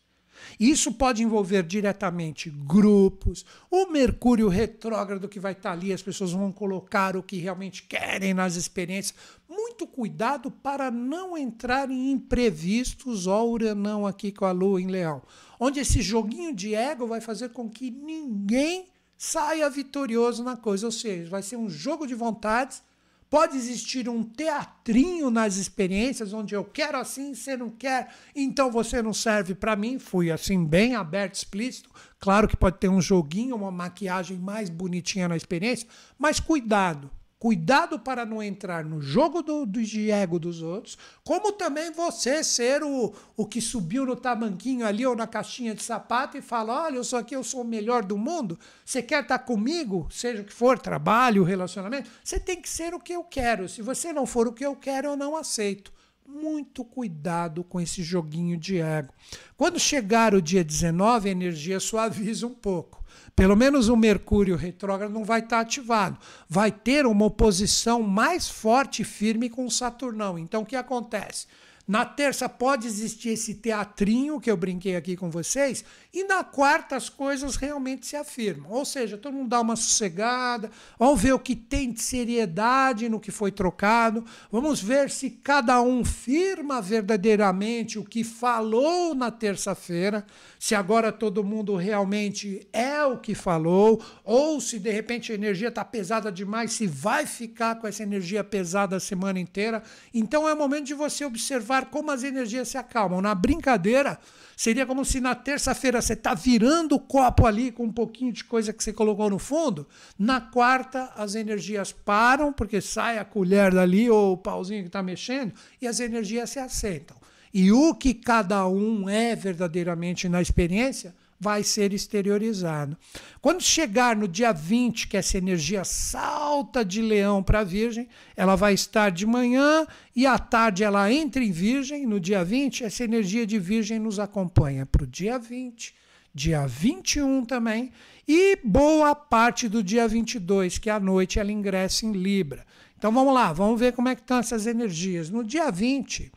[0.59, 6.51] Isso pode envolver diretamente grupos, o Mercúrio retrógrado que vai estar ali, as pessoas vão
[6.51, 9.17] colocar o que realmente querem nas experiências.
[9.49, 15.21] Muito cuidado para não entrar em imprevistos, ora não aqui com a Lua em Leão,
[15.59, 18.87] onde esse joguinho de ego vai fazer com que ninguém
[19.19, 20.85] saia vitorioso na coisa.
[20.85, 22.81] Ou seja, vai ser um jogo de vontades.
[23.29, 29.03] Pode existir um teatrinho nas experiências onde eu quero assim, você não quer, então você
[29.03, 29.99] não serve para mim.
[29.99, 31.91] Fui assim, bem aberto, explícito.
[32.17, 35.87] Claro que pode ter um joguinho, uma maquiagem mais bonitinha na experiência,
[36.17, 37.11] mas cuidado.
[37.39, 42.43] Cuidado para não entrar no jogo do, do de ego dos outros, como também você
[42.43, 46.83] ser o, o que subiu no tamanquinho ali ou na caixinha de sapato e fala:
[46.83, 48.59] olha, eu sou aqui, eu sou o melhor do mundo.
[48.83, 52.99] Você quer estar comigo, seja o que for, trabalho, relacionamento, você tem que ser o
[52.99, 53.69] que eu quero.
[53.69, 55.93] Se você não for o que eu quero, eu não aceito.
[56.29, 59.13] Muito cuidado com esse joguinho de ego.
[59.57, 62.99] Quando chegar o dia 19, a energia suaviza um pouco
[63.35, 66.17] pelo menos o Mercúrio retrógrado não vai estar ativado.
[66.47, 70.37] Vai ter uma oposição mais forte e firme com o Saturnão.
[70.37, 71.47] Então o que acontece?
[71.89, 75.83] Na terça pode existir esse teatrinho que eu brinquei aqui com vocês,
[76.13, 78.71] e na quarta as coisas realmente se afirmam.
[78.71, 83.19] Ou seja, todo mundo dá uma sossegada, vamos ver o que tem de seriedade no
[83.19, 90.23] que foi trocado, vamos ver se cada um firma verdadeiramente o que falou na terça-feira,
[90.59, 95.69] se agora todo mundo realmente é o que falou, ou se de repente a energia
[95.69, 99.81] está pesada demais, se vai ficar com essa energia pesada a semana inteira.
[100.13, 103.21] Então é o momento de você observar como as energias se acalmam.
[103.21, 104.19] Na brincadeira,
[104.57, 108.43] seria como se na terça-feira você está virando o copo ali com um pouquinho de
[108.43, 109.87] coisa que você colocou no fundo.
[110.17, 115.01] Na quarta, as energias param, porque sai a colher dali ou o pauzinho que está
[115.01, 117.18] mexendo, e as energias se assentam.
[117.53, 122.97] E o que cada um é verdadeiramente na experiência vai ser exteriorizado.
[123.41, 128.73] Quando chegar no dia 20, que essa energia salta de leão para virgem, ela vai
[128.73, 132.05] estar de manhã e à tarde ela entra em virgem.
[132.05, 135.95] No dia 20, essa energia de virgem nos acompanha para o dia 20,
[136.35, 137.91] dia 21 também,
[138.27, 142.65] e boa parte do dia 22, que à noite ela ingressa em Libra.
[142.97, 145.29] Então vamos lá, vamos ver como é que estão essas energias.
[145.29, 146.29] No dia 20,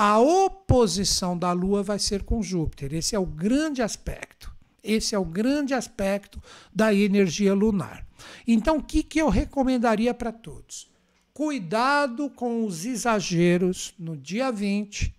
[0.00, 2.94] a oposição da Lua vai ser com Júpiter.
[2.94, 4.54] Esse é o grande aspecto.
[4.80, 6.40] Esse é o grande aspecto
[6.72, 8.06] da energia lunar.
[8.46, 10.88] Então, o que, que eu recomendaria para todos?
[11.34, 15.12] Cuidado com os exageros no dia 20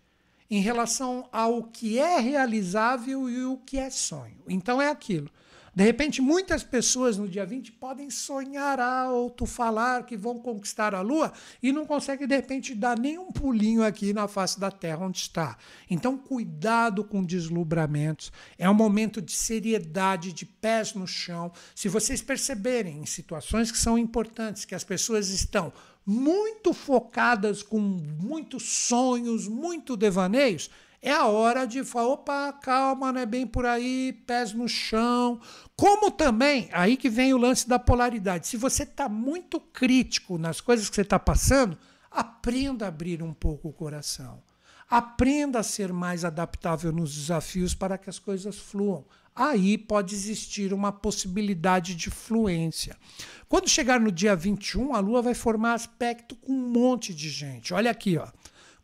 [0.49, 4.41] em relação ao que é realizável e o que é sonho.
[4.47, 5.29] Então, é aquilo.
[5.75, 11.01] De repente, muitas pessoas no dia 20 podem sonhar alto, falar que vão conquistar a
[11.01, 11.31] Lua
[11.61, 15.19] e não conseguem, de repente, dar nem um pulinho aqui na face da Terra onde
[15.19, 15.57] está.
[15.89, 18.31] Então, cuidado com deslumbramentos.
[18.57, 21.51] É um momento de seriedade, de pés no chão.
[21.75, 25.71] Se vocês perceberem em situações que são importantes, que as pessoas estão
[26.05, 30.69] muito focadas com muitos sonhos, muito devaneios,
[31.01, 35.39] é a hora de falar, opa, calma, não é bem por aí, pés no chão.
[35.75, 38.47] Como também, aí que vem o lance da polaridade.
[38.47, 41.77] Se você está muito crítico nas coisas que você está passando,
[42.11, 44.43] aprenda a abrir um pouco o coração.
[44.89, 49.05] Aprenda a ser mais adaptável nos desafios para que as coisas fluam.
[49.35, 52.97] Aí pode existir uma possibilidade de fluência.
[53.47, 57.73] Quando chegar no dia 21, a Lua vai formar aspecto com um monte de gente.
[57.73, 58.27] Olha aqui, ó.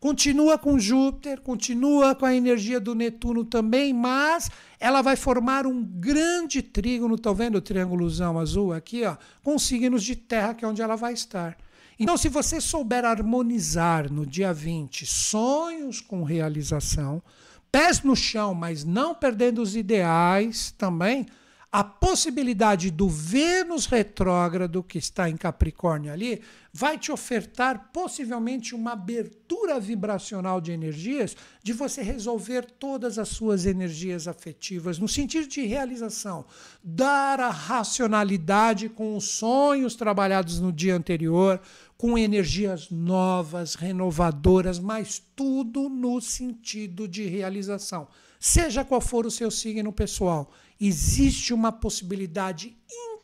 [0.05, 5.83] Continua com Júpiter, continua com a energia do Netuno também, mas ela vai formar um
[5.83, 10.67] grande trígono, estão vendo o triângulozão azul aqui, ó, com signos de terra, que é
[10.67, 11.57] onde ela vai estar.
[11.99, 17.19] Então, se você souber harmonizar no dia 20 sonhos com realização,
[17.71, 21.25] pés no chão, mas não perdendo os ideais também,
[21.71, 26.41] a possibilidade do Vênus retrógrado, que está em Capricórnio ali,
[26.77, 31.33] vai te ofertar possivelmente uma abertura vibracional de energias
[31.63, 36.45] de você resolver todas as suas energias afetivas, no sentido de realização.
[36.83, 41.61] Dar a racionalidade com os sonhos trabalhados no dia anterior,
[41.97, 48.05] com energias novas, renovadoras, mas tudo no sentido de realização.
[48.37, 53.14] Seja qual for o seu signo pessoal existe uma possibilidade incrível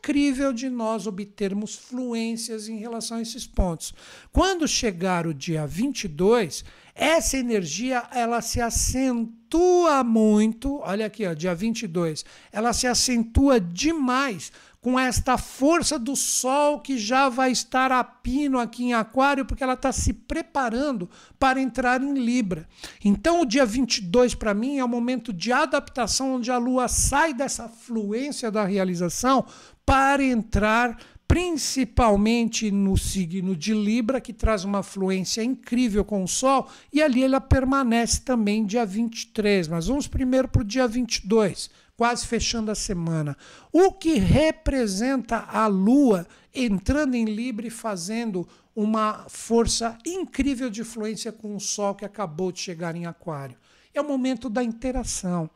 [0.53, 3.93] de nós obtermos fluências em relação a esses pontos.
[4.31, 6.65] Quando chegar o dia 22,
[6.95, 14.51] essa energia ela se acentua muito, olha aqui, ó, dia 22, ela se acentua demais
[14.81, 19.63] com esta força do Sol que já vai estar a pino aqui em Aquário, porque
[19.63, 21.07] ela está se preparando
[21.37, 22.67] para entrar em Libra.
[23.05, 27.31] Então, o dia 22 para mim é o momento de adaptação, onde a Lua sai
[27.31, 29.45] dessa fluência da realização
[29.85, 30.97] para entrar
[31.27, 37.23] principalmente no signo de Libra, que traz uma fluência incrível com o Sol, e ali
[37.23, 39.69] ela permanece também dia 23.
[39.69, 41.69] Mas vamos primeiro para o dia 22
[42.01, 43.37] quase fechando a semana.
[43.71, 51.31] O que representa a Lua entrando em Libra e fazendo uma força incrível de influência
[51.31, 53.55] com o Sol que acabou de chegar em Aquário.
[53.93, 55.47] É o momento da interação.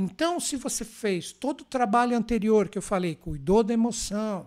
[0.00, 4.46] Então, se você fez todo o trabalho anterior que eu falei, cuidou da emoção,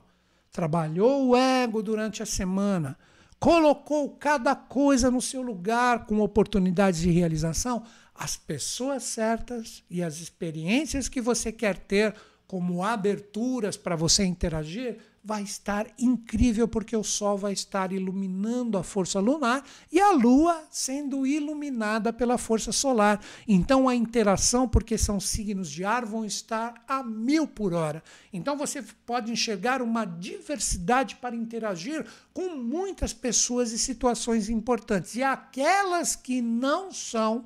[0.49, 2.98] trabalhou o ego durante a semana,
[3.38, 7.84] colocou cada coisa no seu lugar com oportunidades de realização,
[8.15, 12.15] as pessoas certas e as experiências que você quer ter
[12.48, 18.84] como aberturas para você interagir, vai estar incrível porque o Sol vai estar iluminando a
[18.84, 23.23] força lunar e a Lua sendo iluminada pela força solar.
[23.48, 28.03] Então a interação, porque são signos de ar, vão estar a mil por hora.
[28.34, 35.15] Então você pode enxergar uma diversidade para interagir com muitas pessoas e situações importantes.
[35.15, 37.45] E aquelas que não são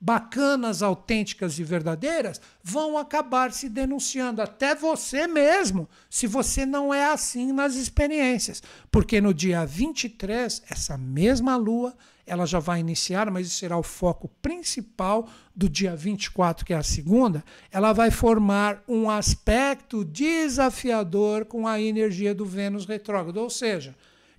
[0.00, 7.06] bacanas, autênticas e verdadeiras, vão acabar se denunciando, até você mesmo, se você não é
[7.06, 8.62] assim nas experiências.
[8.90, 11.94] Porque no dia 23, essa mesma lua,
[12.26, 16.76] ela já vai iniciar, mas isso será o foco principal do dia 24, que é
[16.76, 23.48] a segunda, ela vai formar um aspecto desafiador com a energia do Vênus retrógrado, ou
[23.48, 23.94] seja,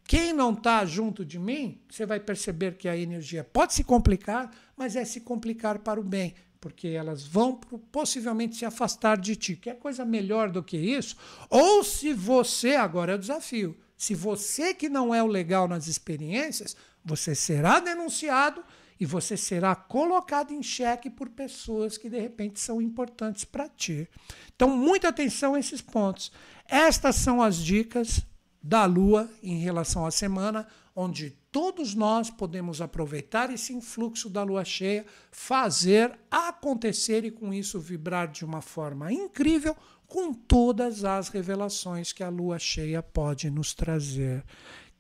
[0.08, 4.50] quem não está junto de mim, você vai perceber que a energia pode se complicar,
[4.78, 7.56] mas é se complicar para o bem, porque elas vão
[7.92, 9.56] possivelmente se afastar de ti.
[9.56, 11.18] Quer coisa melhor do que isso?
[11.50, 15.88] Ou se você, agora é o desafio, se você que não é o legal nas
[15.88, 18.64] experiências, você será denunciado
[19.00, 24.08] e você será colocado em xeque por pessoas que de repente são importantes para ti.
[24.56, 26.32] Então, muita atenção a esses pontos.
[26.68, 28.22] Estas são as dicas
[28.62, 34.64] da Lua em relação à semana, onde todos nós podemos aproveitar esse influxo da lua
[34.64, 39.76] cheia, fazer acontecer e com isso vibrar de uma forma incrível
[40.08, 44.44] com todas as revelações que a lua cheia pode nos trazer.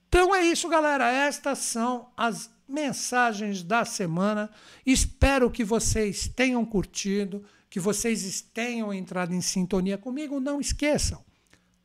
[0.07, 1.09] Então é isso, galera.
[1.09, 4.49] Estas são as mensagens da semana.
[4.85, 10.39] Espero que vocês tenham curtido, que vocês tenham entrado em sintonia comigo.
[10.39, 11.23] Não esqueçam,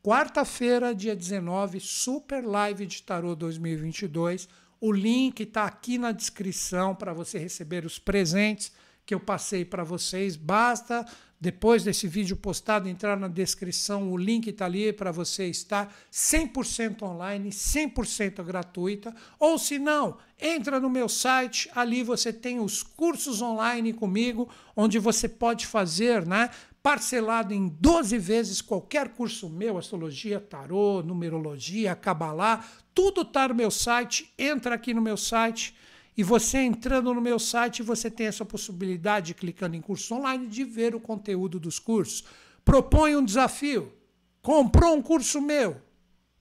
[0.03, 4.49] quarta-feira, dia 19, Super Live de Tarô 2022.
[4.81, 8.73] O link está aqui na descrição para você receber os presentes
[9.05, 10.35] que eu passei para vocês.
[10.35, 11.05] Basta
[11.43, 17.01] depois desse vídeo postado, entrar na descrição, o link está ali para você estar 100%
[17.01, 19.13] online, 100% gratuita.
[19.37, 24.97] Ou se não, entra no meu site, ali você tem os cursos online comigo, onde
[24.99, 26.49] você pode fazer, né?
[26.83, 32.61] Parcelado em 12 vezes qualquer curso meu, astrologia, tarô, numerologia, cabalá,
[32.93, 34.33] tudo está no meu site.
[34.37, 35.73] Entra aqui no meu site
[36.17, 40.65] e você entrando no meu site, você tem essa possibilidade, clicando em curso online, de
[40.65, 42.25] ver o conteúdo dos cursos.
[42.65, 43.93] Propõe um desafio.
[44.41, 45.81] Comprou um curso meu,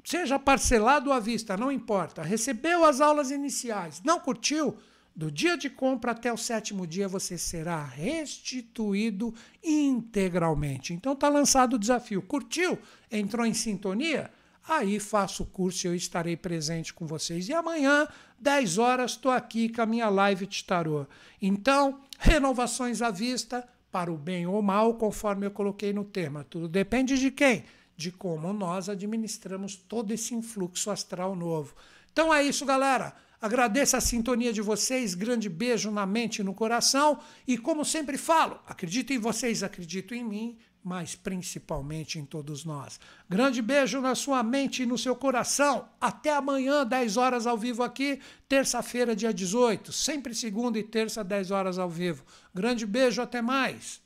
[0.02, 2.20] seja parcelado ou à vista, não importa.
[2.20, 4.76] Recebeu as aulas iniciais, não curtiu?
[5.14, 10.94] Do dia de compra até o sétimo dia você será restituído integralmente.
[10.94, 12.22] Então está lançado o desafio.
[12.22, 12.78] Curtiu?
[13.10, 14.30] Entrou em sintonia?
[14.66, 17.48] Aí faço o curso e eu estarei presente com vocês.
[17.48, 18.06] E amanhã,
[18.38, 21.06] 10 horas, estou aqui com a minha live de tarô.
[21.40, 26.44] Então, renovações à vista, para o bem ou mal, conforme eu coloquei no tema.
[26.44, 27.64] Tudo depende de quem?
[27.96, 31.74] De como nós administramos todo esse influxo astral novo.
[32.12, 33.14] Então é isso, galera.
[33.42, 37.18] Agradeço a sintonia de vocês, grande beijo na mente e no coração.
[37.44, 42.98] E como sempre falo, acredito em vocês, acredito em mim mas principalmente em todos nós.
[43.28, 45.88] Grande beijo na sua mente e no seu coração.
[46.00, 49.92] Até amanhã, 10 horas ao vivo aqui, terça-feira, dia 18.
[49.92, 52.24] Sempre segunda e terça, 10 horas ao vivo.
[52.52, 54.02] Grande beijo, até mais.